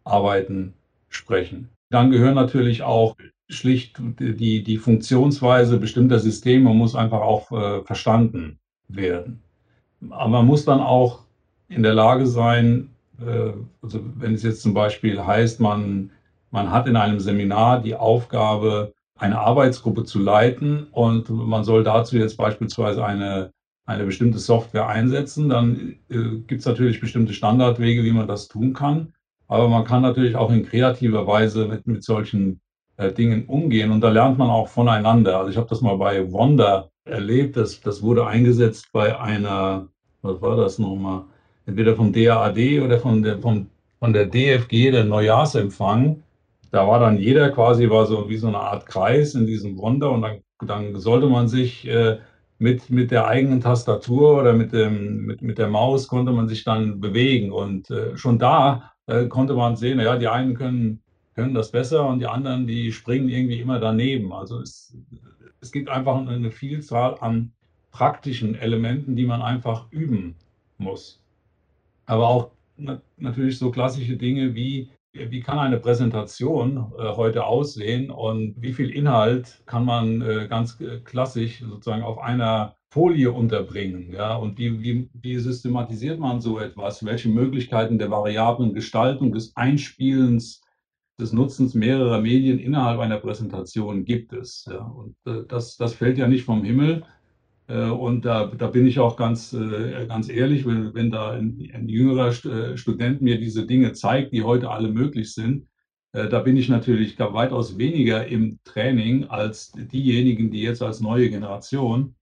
[0.04, 0.74] Arbeiten
[1.08, 1.68] sprechen.
[1.90, 3.16] Dann gehören natürlich auch
[3.48, 8.58] schlicht die, die Funktionsweise bestimmter Systeme muss einfach auch äh, verstanden
[8.88, 9.42] werden.
[10.10, 11.24] Aber man muss dann auch
[11.68, 16.10] in der Lage sein, äh, also wenn es jetzt zum Beispiel heißt, man,
[16.50, 22.16] man hat in einem Seminar die Aufgabe, eine Arbeitsgruppe zu leiten und man soll dazu
[22.16, 23.52] jetzt beispielsweise eine,
[23.86, 28.72] eine bestimmte Software einsetzen, dann äh, gibt es natürlich bestimmte Standardwege, wie man das tun
[28.72, 29.12] kann.
[29.46, 32.60] Aber man kann natürlich auch in kreativer Weise mit, mit solchen
[32.96, 35.38] äh, Dingen umgehen und da lernt man auch voneinander.
[35.38, 39.88] Also ich habe das mal bei Wonder erlebt, das, das wurde eingesetzt bei einer,
[40.22, 41.24] was war das nochmal?
[41.66, 46.22] Entweder vom DAAD oder von der, vom, von der DFG, der Neujahrsempfang.
[46.70, 50.10] Da war dann jeder quasi war so wie so eine Art Kreis in diesem Wunder
[50.10, 52.18] und dann, dann sollte man sich äh,
[52.58, 56.64] mit, mit der eigenen Tastatur oder mit, dem, mit, mit der Maus konnte man sich
[56.64, 61.00] dann bewegen und äh, schon da äh, konnte man sehen, ja, die einen können,
[61.34, 64.32] können das besser und die anderen, die springen irgendwie immer daneben.
[64.32, 64.96] Also es,
[65.60, 67.52] es gibt einfach eine Vielzahl an
[67.90, 70.34] praktischen Elementen, die man einfach üben
[70.78, 71.23] muss
[72.07, 72.50] aber auch
[73.16, 78.90] natürlich so klassische Dinge wie, wie kann eine Präsentation äh, heute aussehen und wie viel
[78.90, 84.12] Inhalt kann man äh, ganz äh, klassisch sozusagen auf einer Folie unterbringen.
[84.12, 84.36] Ja?
[84.36, 87.05] Und wie, wie, wie systematisiert man so etwas?
[87.05, 90.62] Welche Möglichkeiten der variablen Gestaltung, des Einspielens,
[91.18, 94.66] des Nutzens mehrerer Medien innerhalb einer Präsentation gibt es?
[94.70, 94.78] Ja?
[94.78, 97.05] Und äh, das, das fällt ja nicht vom Himmel.
[97.66, 101.70] Äh, und da, da bin ich auch ganz, äh, ganz ehrlich, wenn, wenn da ein,
[101.72, 105.66] ein jüngerer äh, Student mir diese Dinge zeigt, die heute alle möglich sind,
[106.16, 112.14] da bin ich natürlich weitaus weniger im Training als diejenigen, die jetzt als neue Generation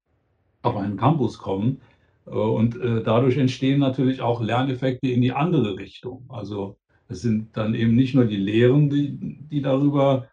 [0.62, 1.82] auf einen Campus kommen.
[2.24, 6.24] Und dadurch entstehen natürlich auch Lerneffekte in die andere Richtung.
[6.30, 6.78] Also
[7.08, 9.18] es sind dann eben nicht nur die Lehren, die,
[9.50, 10.26] die darüber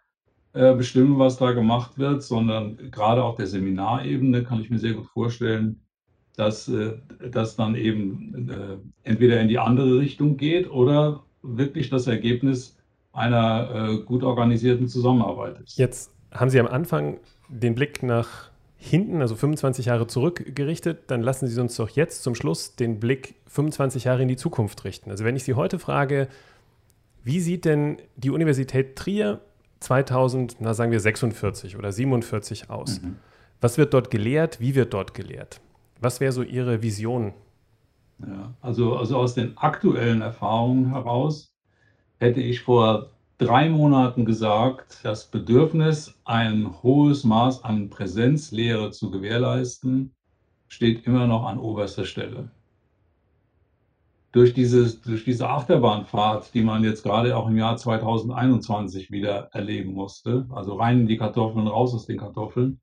[0.54, 5.08] bestimmen, was da gemacht wird, sondern gerade auf der Seminarebene kann ich mir sehr gut
[5.08, 5.82] vorstellen,
[6.36, 6.72] dass
[7.32, 12.78] das dann eben entweder in die andere Richtung geht oder wirklich das Ergebnis
[13.14, 15.78] einer gut organisierten Zusammenarbeit ist.
[15.78, 17.20] Jetzt haben Sie am Anfang
[17.50, 22.34] den Blick nach hinten, also 25 Jahre zurückgerichtet, dann lassen Sie uns doch jetzt zum
[22.34, 25.12] Schluss den Blick 25 Jahre in die Zukunft richten.
[25.12, 26.30] Also wenn ich Sie heute frage,
[27.24, 29.42] wie sieht denn die Universität Trier
[29.80, 33.02] 2000, na sagen wir 46 oder 47 aus?
[33.02, 33.18] Mhm.
[33.62, 34.60] Was wird dort gelehrt?
[34.60, 35.62] Wie wird dort gelehrt?
[36.00, 37.34] Was wäre so Ihre Vision?
[38.20, 41.54] Ja, also, also aus den aktuellen Erfahrungen heraus
[42.20, 50.12] hätte ich vor drei Monaten gesagt, das Bedürfnis, ein hohes Maß an Präsenzlehre zu gewährleisten,
[50.68, 52.52] steht immer noch an oberster Stelle.
[54.32, 59.94] Durch, dieses, durch diese Achterbahnfahrt, die man jetzt gerade auch im Jahr 2021 wieder erleben
[59.94, 62.80] musste, also rein in die Kartoffeln, raus aus den Kartoffeln,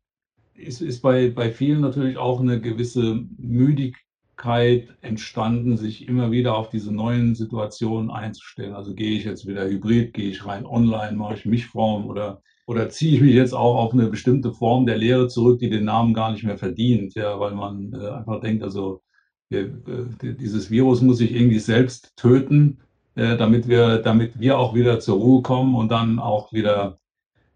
[0.54, 6.68] ist, ist bei, bei vielen natürlich auch eine gewisse Müdigkeit entstanden, sich immer wieder auf
[6.70, 8.74] diese neuen Situationen einzustellen.
[8.74, 12.88] Also gehe ich jetzt wieder hybrid, gehe ich rein online, mache ich Mischform oder, oder
[12.88, 16.14] ziehe ich mich jetzt auch auf eine bestimmte Form der Lehre zurück, die den Namen
[16.14, 19.02] gar nicht mehr verdient, ja, weil man äh, einfach denkt, also
[19.50, 22.78] dieses Virus muss sich irgendwie selbst töten,
[23.14, 26.98] äh, damit wir, damit wir auch wieder zur Ruhe kommen und dann auch wieder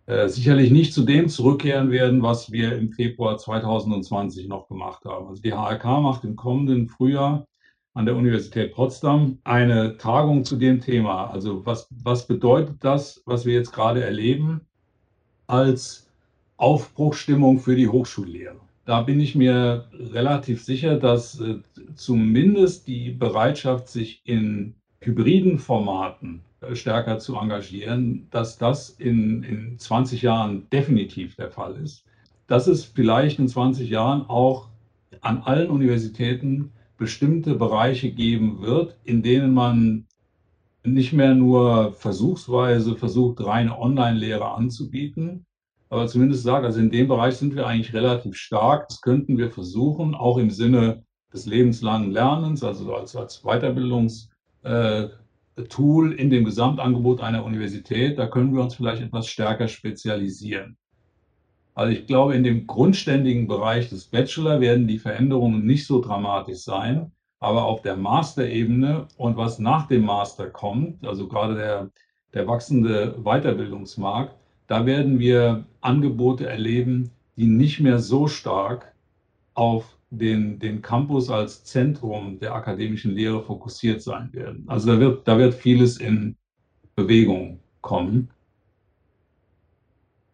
[0.06, 5.28] äh, sicherlich nicht zu dem zurückkehren werden, was wir im Februar 2020 noch gemacht haben.
[5.28, 7.46] Also die HRK macht im kommenden Frühjahr
[7.94, 11.30] an der Universität Potsdam eine Tagung zu dem Thema.
[11.30, 14.62] Also was, was bedeutet das, was wir jetzt gerade erleben,
[15.46, 16.08] als
[16.56, 18.60] Aufbruchstimmung für die Hochschullehre?
[18.84, 21.56] Da bin ich mir relativ sicher, dass äh,
[21.94, 30.22] zumindest die Bereitschaft, sich in hybriden Formaten stärker zu engagieren, dass das in, in 20
[30.22, 32.04] Jahren definitiv der Fall ist.
[32.46, 34.68] Dass es vielleicht in 20 Jahren auch
[35.20, 40.06] an allen Universitäten bestimmte Bereiche geben wird, in denen man
[40.84, 45.44] nicht mehr nur versuchsweise versucht, reine Online-Lehre anzubieten,
[45.90, 48.88] aber zumindest sagt, also in dem Bereich sind wir eigentlich relativ stark.
[48.88, 54.28] Das könnten wir versuchen, auch im Sinne des lebenslangen Lernens, also als, als Weiterbildungs-
[54.62, 55.08] äh,
[56.16, 58.18] in dem Gesamtangebot einer Universität.
[58.18, 60.78] Da können wir uns vielleicht etwas stärker spezialisieren.
[61.74, 66.60] Also ich glaube, in dem grundständigen Bereich des Bachelor werden die Veränderungen nicht so dramatisch
[66.60, 71.90] sein, aber auf der Master-Ebene und was nach dem Master kommt, also gerade der,
[72.32, 74.34] der wachsende Weiterbildungsmarkt,
[74.70, 78.94] da werden wir Angebote erleben, die nicht mehr so stark
[79.54, 84.62] auf den, den Campus als Zentrum der akademischen Lehre fokussiert sein werden.
[84.68, 86.36] Also da wird, da wird vieles in
[86.94, 88.30] Bewegung kommen.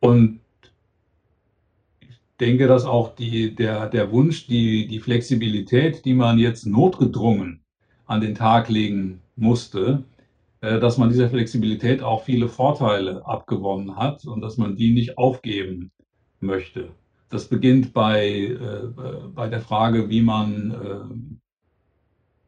[0.01, 0.41] Und
[2.01, 7.61] ich denke, dass auch die, der, der Wunsch, die, die Flexibilität, die man jetzt notgedrungen
[8.05, 10.05] an den Tag legen musste,
[10.81, 15.91] dass man dieser Flexibilität auch viele Vorteile abgewonnen hat und dass man die nicht aufgeben
[16.41, 16.89] möchte.
[17.29, 18.89] Das beginnt bei, äh,
[19.35, 21.45] bei der Frage, wie man äh,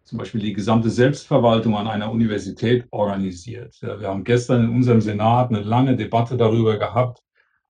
[0.04, 3.76] zum Beispiel die gesamte Selbstverwaltung an einer Universität organisiert.
[3.82, 7.22] Wir haben gestern in unserem Senat eine lange Debatte darüber gehabt,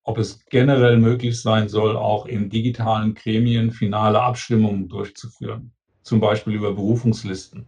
[0.05, 5.73] ob es generell möglich sein soll, auch in digitalen Gremien finale Abstimmungen durchzuführen,
[6.03, 7.67] zum Beispiel über Berufungslisten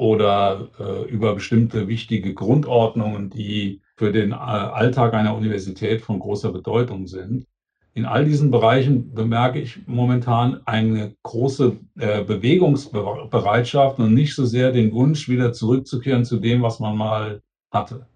[0.00, 6.52] oder äh, über bestimmte wichtige Grundordnungen, die für den äh, Alltag einer Universität von großer
[6.52, 7.46] Bedeutung sind
[7.94, 14.70] in all diesen Bereichen bemerke ich momentan eine große äh, Bewegungsbereitschaft und nicht so sehr
[14.70, 17.42] den Wunsch, wieder zurückzukehren zu dem, was man mal
[17.72, 18.06] hatte.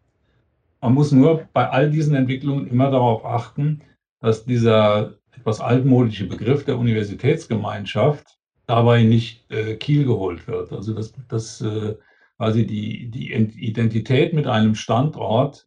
[0.81, 3.83] Man muss nur bei all diesen Entwicklungen immer darauf achten,
[4.21, 10.73] dass dieser etwas altmodische Begriff der Universitätsgemeinschaft dabei nicht äh, Kiel geholt wird.
[10.73, 11.97] Also dass, dass äh,
[12.37, 15.67] quasi die, die Identität mit einem Standort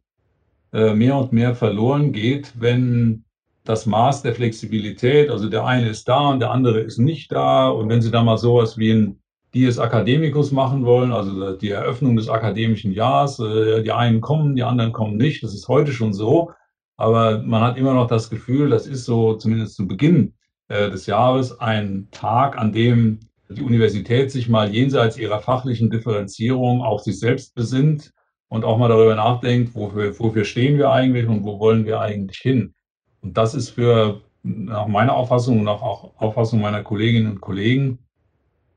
[0.73, 3.23] äh, mehr und mehr verloren geht, wenn
[3.63, 5.29] das Maß der Flexibilität.
[5.29, 7.69] Also der eine ist da und der andere ist nicht da.
[7.69, 9.21] Und wenn Sie da mal sowas wie ein
[9.53, 14.63] Dies Academicus machen wollen, also die Eröffnung des akademischen Jahres, äh, die einen kommen, die
[14.63, 15.43] anderen kommen nicht.
[15.43, 16.51] Das ist heute schon so.
[16.97, 20.33] Aber man hat immer noch das Gefühl, das ist so zumindest zu Beginn
[20.69, 27.01] des Jahres ein Tag, an dem die Universität sich mal jenseits ihrer fachlichen Differenzierung auf
[27.01, 28.13] sich selbst besinnt
[28.49, 32.37] und auch mal darüber nachdenkt, wofür, wofür stehen wir eigentlich und wo wollen wir eigentlich
[32.37, 32.73] hin.
[33.21, 37.99] Und das ist für, nach meiner Auffassung und nach auch Auffassung meiner Kolleginnen und Kollegen,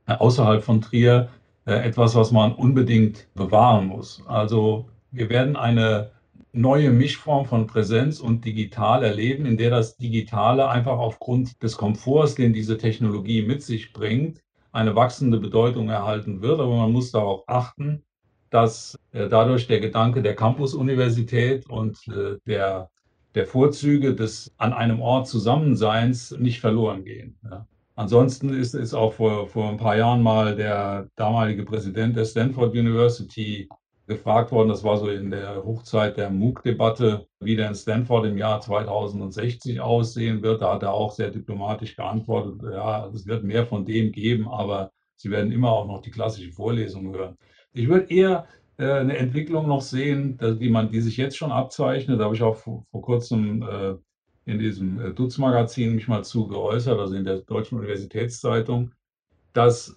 [0.06, 1.28] außerhalb von Trier
[1.66, 4.22] äh, etwas, was man unbedingt bewahren muss.
[4.26, 6.10] Also wir werden eine
[6.52, 12.34] neue Mischform von Präsenz und digital erleben, in der das Digitale einfach aufgrund des Komforts,
[12.34, 14.42] den diese Technologie mit sich bringt,
[14.72, 16.60] eine wachsende Bedeutung erhalten wird.
[16.60, 18.02] Aber man muss darauf achten,
[18.50, 22.90] dass äh, dadurch der Gedanke der Campus-Universität und äh, der,
[23.34, 27.38] der Vorzüge des an einem Ort Zusammenseins nicht verloren gehen.
[27.44, 27.66] Ja.
[27.94, 32.72] Ansonsten ist, ist auch vor, vor ein paar Jahren mal der damalige Präsident der Stanford
[32.72, 33.68] University
[34.10, 38.60] gefragt worden, das war so in der Hochzeit der MOOC-Debatte, wie denn Stanford im Jahr
[38.60, 40.60] 2060 aussehen wird.
[40.60, 44.90] Da hat er auch sehr diplomatisch geantwortet, ja, es wird mehr von dem geben, aber
[45.20, 47.36] Sie werden immer auch noch die klassische Vorlesung hören.
[47.74, 48.46] Ich würde eher
[48.78, 52.18] äh, eine Entwicklung noch sehen, die, man, die sich jetzt schon abzeichnet.
[52.18, 53.96] Da habe ich auch vor, vor kurzem äh,
[54.50, 58.92] in diesem äh, Dutz-Magazin mich mal zu geäußert, also in der Deutschen Universitätszeitung,
[59.52, 59.94] dass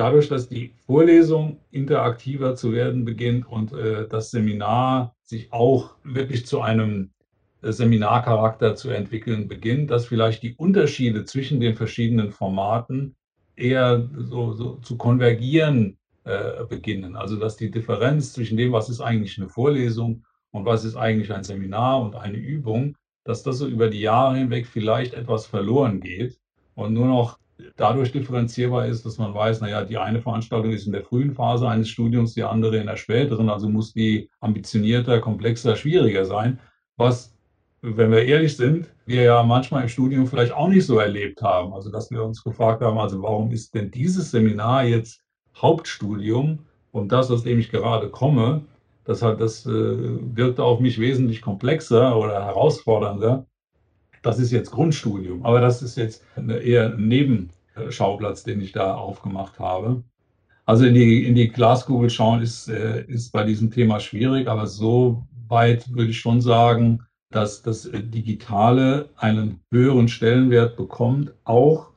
[0.00, 6.46] dadurch, dass die Vorlesung interaktiver zu werden beginnt und äh, das Seminar sich auch wirklich
[6.46, 7.10] zu einem
[7.60, 13.14] äh, Seminarcharakter zu entwickeln beginnt, dass vielleicht die Unterschiede zwischen den verschiedenen Formaten
[13.56, 17.14] eher so, so zu konvergieren äh, beginnen.
[17.14, 21.30] Also dass die Differenz zwischen dem, was ist eigentlich eine Vorlesung und was ist eigentlich
[21.30, 26.00] ein Seminar und eine Übung, dass das so über die Jahre hinweg vielleicht etwas verloren
[26.00, 26.40] geht
[26.74, 27.39] und nur noch
[27.76, 31.68] dadurch differenzierbar ist, dass man weiß, naja, die eine Veranstaltung ist in der frühen Phase
[31.68, 36.58] eines Studiums, die andere in der späteren, also muss die ambitionierter, komplexer, schwieriger sein,
[36.96, 37.34] was,
[37.82, 41.72] wenn wir ehrlich sind, wir ja manchmal im Studium vielleicht auch nicht so erlebt haben.
[41.72, 45.20] Also dass wir uns gefragt haben, also warum ist denn dieses Seminar jetzt
[45.56, 46.60] Hauptstudium
[46.92, 48.62] und das, aus dem ich gerade komme,
[49.04, 53.46] das, hat, das äh, wirkte auf mich wesentlich komplexer oder herausfordernder.
[54.22, 59.58] Das ist jetzt Grundstudium, aber das ist jetzt eher ein Nebenschauplatz, den ich da aufgemacht
[59.58, 60.02] habe.
[60.66, 64.66] Also in die, in die Glaskugel schauen ist, äh, ist bei diesem Thema schwierig, aber
[64.66, 67.00] so weit würde ich schon sagen,
[67.30, 71.90] dass das Digitale einen höheren Stellenwert bekommt, auch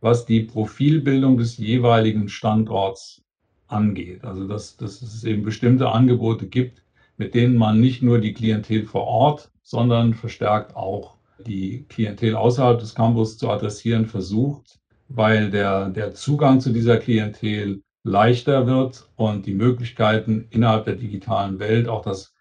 [0.00, 3.22] was die Profilbildung des jeweiligen Standorts
[3.66, 4.24] angeht.
[4.24, 6.82] Also dass, dass es eben bestimmte Angebote gibt,
[7.16, 12.78] mit denen man nicht nur die Klientel vor Ort, sondern verstärkt auch die Klientel außerhalb
[12.78, 14.78] des Campus zu adressieren versucht,
[15.08, 21.58] weil der, der Zugang zu dieser Klientel leichter wird und die Möglichkeiten innerhalb der digitalen
[21.58, 22.32] Welt auch das,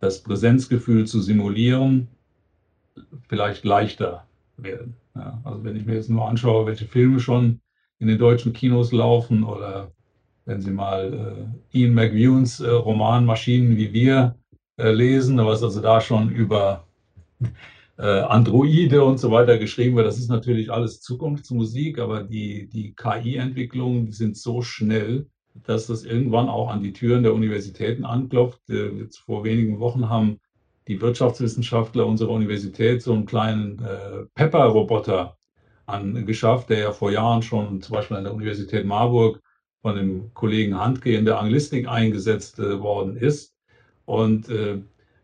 [0.00, 2.08] das Präsenzgefühl zu simulieren
[3.28, 4.26] vielleicht leichter
[4.56, 4.96] werden.
[5.14, 7.60] Ja, also wenn ich mir jetzt nur anschaue, welche Filme schon
[7.98, 9.92] in den deutschen Kinos laufen oder
[10.44, 14.36] wenn Sie mal äh, Ian McEwans äh, Roman Maschinen wie wir
[14.76, 16.84] äh, lesen, was also da schon über
[18.06, 24.12] Androide und so weiter geschrieben wird, das ist natürlich alles Zukunftsmusik, aber die, die KI-Entwicklungen
[24.12, 28.68] sind so schnell, dass das irgendwann auch an die Türen der Universitäten anklopft.
[28.70, 30.40] Äh, vor wenigen Wochen haben
[30.88, 35.36] die Wirtschaftswissenschaftler unserer Universität so einen kleinen äh, Pepper-Roboter
[35.86, 39.40] angeschafft, der ja vor Jahren schon zum Beispiel an der Universität Marburg
[39.80, 43.54] von dem Kollegen Handke in der Anglistik eingesetzt äh, worden ist.
[44.06, 44.80] Und äh,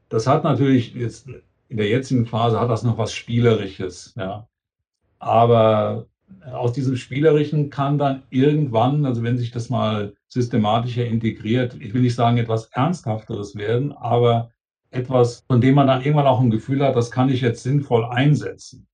[0.09, 1.29] das hat natürlich jetzt
[1.69, 4.15] in der jetzigen Phase hat das noch was Spielerisches.
[4.17, 4.49] Ja.
[5.19, 6.07] Aber
[6.53, 12.03] aus diesem Spielerischen kann dann irgendwann, also wenn sich das mal systematischer integriert, ich will
[12.03, 14.51] nicht sagen etwas Ernsthafteres werden, aber
[14.91, 18.05] etwas, von dem man dann irgendwann auch ein Gefühl hat, das kann ich jetzt sinnvoll
[18.05, 18.87] einsetzen.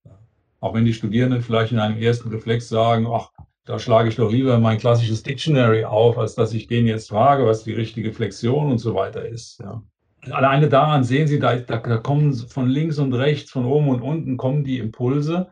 [0.60, 3.30] Auch wenn die Studierenden vielleicht in einem ersten Reflex sagen, ach,
[3.64, 7.46] da schlage ich doch lieber mein klassisches Dictionary auf, als dass ich den jetzt frage,
[7.46, 9.60] was die richtige Flexion und so weiter ist.
[9.60, 9.82] Ja.
[10.30, 14.36] Alleine daran sehen Sie, da, da, kommen von links und rechts, von oben und unten
[14.36, 15.48] kommen die Impulse.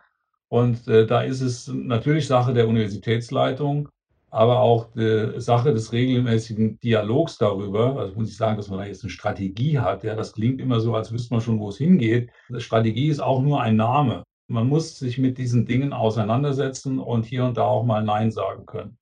[0.48, 3.88] Und äh, da ist es natürlich Sache der Universitätsleitung,
[4.30, 4.88] aber auch
[5.36, 7.98] Sache des regelmäßigen Dialogs darüber.
[7.98, 10.04] Also muss ich sagen, dass man da jetzt eine Strategie hat.
[10.04, 12.30] Ja, das klingt immer so, als wüsste man schon, wo es hingeht.
[12.56, 14.24] Strategie ist auch nur ein Name.
[14.48, 18.64] Man muss sich mit diesen Dingen auseinandersetzen und hier und da auch mal Nein sagen
[18.64, 18.96] können.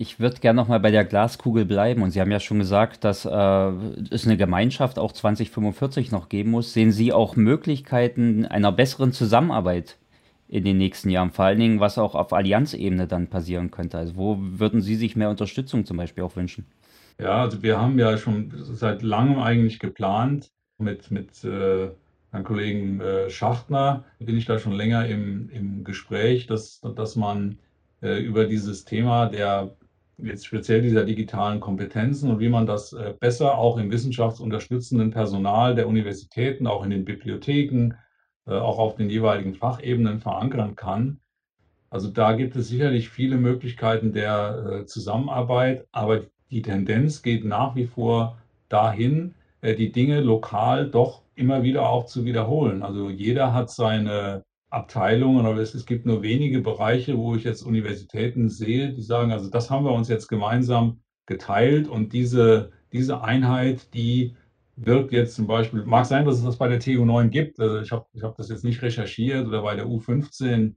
[0.00, 2.02] Ich würde gerne noch mal bei der Glaskugel bleiben.
[2.02, 3.30] Und Sie haben ja schon gesagt, dass äh,
[4.10, 6.72] es eine Gemeinschaft auch 2045 noch geben muss.
[6.72, 9.98] Sehen Sie auch Möglichkeiten einer besseren Zusammenarbeit
[10.46, 11.32] in den nächsten Jahren?
[11.32, 13.98] Vor allen Dingen, was auch auf Allianzebene dann passieren könnte.
[13.98, 16.64] Also wo würden Sie sich mehr Unterstützung zum Beispiel auch wünschen?
[17.20, 21.88] Ja, also wir haben ja schon seit langem eigentlich geplant mit, mit äh,
[22.30, 27.58] Herrn Kollegen äh, Schachtner, bin ich da schon länger im, im Gespräch, dass, dass man
[28.00, 29.74] äh, über dieses Thema der
[30.18, 35.74] jetzt speziell dieser digitalen Kompetenzen und wie man das äh, besser auch im wissenschaftsunterstützenden Personal
[35.74, 37.94] der Universitäten, auch in den Bibliotheken,
[38.46, 41.20] äh, auch auf den jeweiligen Fachebenen verankern kann.
[41.90, 47.76] Also da gibt es sicherlich viele Möglichkeiten der äh, Zusammenarbeit, aber die Tendenz geht nach
[47.76, 48.38] wie vor
[48.68, 52.82] dahin, die Dinge lokal doch immer wieder auch zu wiederholen.
[52.82, 57.62] Also jeder hat seine Abteilungen, aber es, es gibt nur wenige Bereiche, wo ich jetzt
[57.62, 63.22] Universitäten sehe, die sagen, also das haben wir uns jetzt gemeinsam geteilt und diese, diese
[63.22, 64.36] Einheit, die
[64.76, 67.90] wird jetzt zum Beispiel, mag sein, dass es das bei der TU9 gibt, also ich
[67.92, 70.74] habe ich hab das jetzt nicht recherchiert oder bei der U15.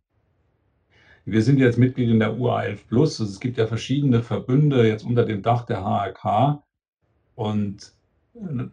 [1.25, 5.05] Wir sind jetzt Mitglied in der UA11 Plus, also es gibt ja verschiedene Verbünde jetzt
[5.05, 6.63] unter dem Dach der HRK
[7.35, 7.93] und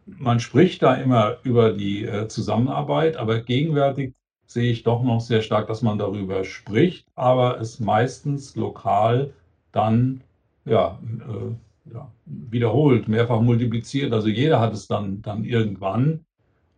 [0.06, 4.14] man spricht da immer über die äh, Zusammenarbeit, aber gegenwärtig
[4.48, 9.32] sehe ich doch noch sehr stark, dass man darüber spricht, aber es meistens lokal
[9.72, 10.22] dann
[10.64, 14.12] ja, äh, ja, wiederholt, mehrfach multipliziert.
[14.12, 16.24] Also jeder hat es dann, dann irgendwann.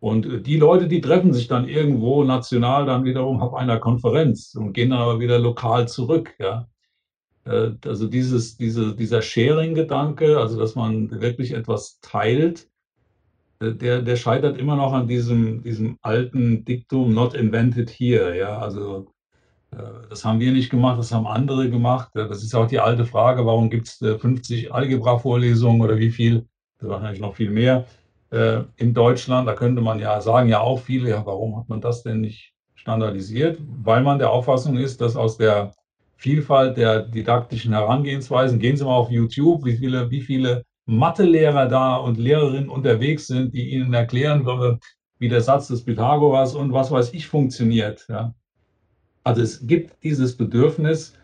[0.00, 4.54] Und äh, die Leute, die treffen sich dann irgendwo national dann wiederum auf einer Konferenz
[4.54, 6.34] und gehen dann aber wieder lokal zurück.
[6.38, 6.68] Ja.
[7.44, 12.68] Äh, also dieses, diese, dieser Sharing-Gedanke, also dass man wirklich etwas teilt,
[13.60, 18.36] der, der scheitert immer noch an diesem, diesem alten Diktum, not invented here.
[18.36, 19.12] Ja, also
[19.72, 19.76] äh,
[20.08, 22.10] das haben wir nicht gemacht, das haben andere gemacht.
[22.14, 26.46] Das ist auch die alte Frage, warum gibt es 50 Algebra-Vorlesungen oder wie viel,
[26.80, 27.86] wahrscheinlich noch viel mehr
[28.76, 29.48] in Deutschland.
[29.48, 32.54] Da könnte man ja sagen, ja auch viele, ja, warum hat man das denn nicht
[32.76, 33.58] standardisiert?
[33.82, 35.74] Weil man der Auffassung ist, dass aus der
[36.16, 41.96] Vielfalt der didaktischen Herangehensweisen, gehen Sie mal auf YouTube, wie viele, wie viele Mathelehrer da
[41.96, 44.44] und Lehrerinnen unterwegs sind, die ihnen erklären,
[45.18, 48.06] wie der Satz des Pythagoras und was weiß ich funktioniert.
[48.08, 48.34] Ja.
[49.22, 51.14] Also es gibt dieses Bedürfnis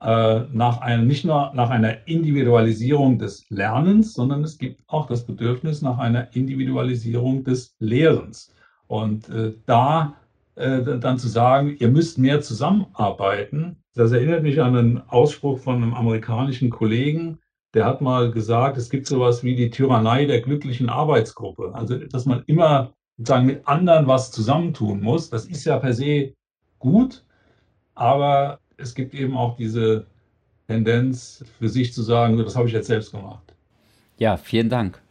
[0.00, 5.24] äh, nach einem, nicht nur nach einer Individualisierung des Lernens, sondern es gibt auch das
[5.24, 8.52] Bedürfnis nach einer Individualisierung des Lehrens.
[8.88, 10.14] Und äh, da
[10.56, 15.76] äh, dann zu sagen, ihr müsst mehr zusammenarbeiten, das erinnert mich an einen Ausspruch von
[15.76, 17.38] einem amerikanischen Kollegen,
[17.76, 21.72] der hat mal gesagt, es gibt sowas wie die Tyrannei der glücklichen Arbeitsgruppe.
[21.74, 26.32] Also, dass man immer sozusagen mit anderen was zusammentun muss, das ist ja per se
[26.78, 27.22] gut,
[27.94, 30.06] aber es gibt eben auch diese
[30.68, 33.54] Tendenz für sich zu sagen, das habe ich jetzt selbst gemacht.
[34.16, 35.02] Ja, vielen Dank.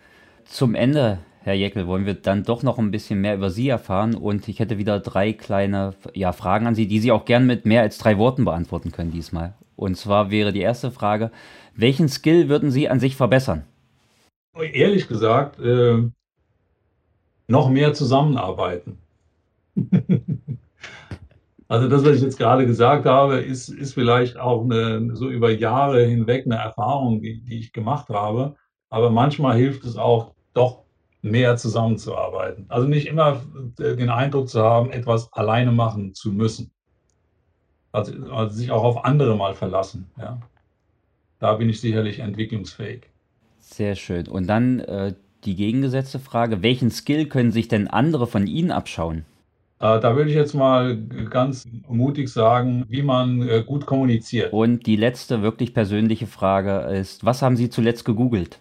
[0.45, 4.15] Zum Ende, Herr Jeckel, wollen wir dann doch noch ein bisschen mehr über Sie erfahren
[4.15, 7.67] und ich hätte wieder drei kleine ja, Fragen an Sie, die Sie auch gern mit
[7.67, 9.53] mehr als drei Worten beantworten können diesmal.
[9.75, 11.29] Und zwar wäre die erste Frage,
[11.75, 13.63] welchen Skill würden Sie an sich verbessern?
[14.59, 16.09] Ehrlich gesagt, äh,
[17.47, 18.97] noch mehr zusammenarbeiten.
[21.67, 25.51] also das, was ich jetzt gerade gesagt habe, ist, ist vielleicht auch eine, so über
[25.51, 28.55] Jahre hinweg eine Erfahrung, die, die ich gemacht habe.
[28.89, 30.84] Aber manchmal hilft es auch doch
[31.25, 32.65] mehr zusammenzuarbeiten.
[32.69, 33.41] Also nicht immer
[33.77, 36.71] den Eindruck zu haben, etwas alleine machen zu müssen.
[37.91, 40.09] Also, also sich auch auf andere mal verlassen.
[40.17, 40.39] Ja
[41.39, 43.03] da bin ich sicherlich entwicklungsfähig.
[43.59, 44.27] Sehr schön.
[44.27, 45.13] Und dann äh,
[45.43, 49.25] die gegengesetzte Frage, welchen Skill können sich denn andere von Ihnen abschauen?
[49.79, 50.97] Äh, da würde ich jetzt mal
[51.29, 54.53] ganz mutig sagen, wie man äh, gut kommuniziert.
[54.53, 58.59] Und die letzte wirklich persönliche Frage ist, was haben Sie zuletzt gegoogelt?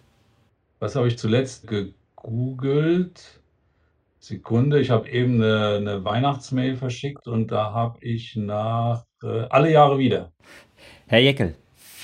[0.79, 1.95] Was habe ich zuletzt gegoogelt?
[4.19, 9.71] Sekunde, ich habe eben eine, eine Weihnachtsmail verschickt und da habe ich nach äh, alle
[9.71, 10.31] Jahre wieder.
[11.07, 11.55] Herr Jeckel,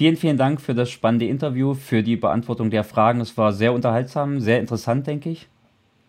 [0.02, 3.22] Vielen, vielen Dank für das spannende Interview, für die Beantwortung der Fragen.
[3.22, 5.48] Es war sehr unterhaltsam, sehr interessant, denke ich.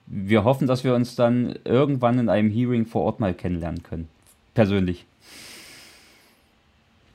[0.06, 4.08] Wir hoffen, dass wir uns dann irgendwann in einem Hearing vor Ort mal kennenlernen können.
[4.54, 5.04] Persönlich.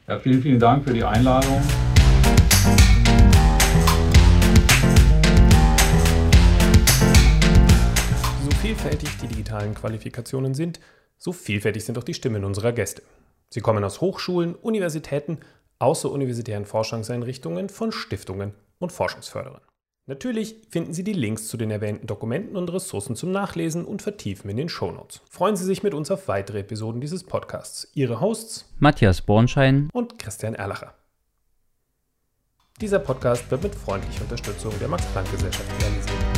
[0.08, 1.64] Ja, vielen, vielen Dank für die Einladung.
[8.78, 10.80] Vielfältig die digitalen Qualifikationen sind,
[11.18, 13.02] so vielfältig sind auch die Stimmen unserer Gäste.
[13.50, 15.40] Sie kommen aus Hochschulen, Universitäten
[15.80, 19.62] außeruniversitären Forschungseinrichtungen von Stiftungen und Forschungsförderern.
[20.06, 24.48] Natürlich finden Sie die Links zu den erwähnten Dokumenten und Ressourcen zum Nachlesen und Vertiefen
[24.48, 25.22] in den Shownotes.
[25.28, 27.88] Freuen Sie sich mit uns auf weitere Episoden dieses Podcasts.
[27.96, 30.94] Ihre Hosts Matthias Bornschein und Christian Erlacher.
[32.80, 36.37] Dieser Podcast wird mit freundlicher Unterstützung der Max-Planck-Gesellschaft realisiert.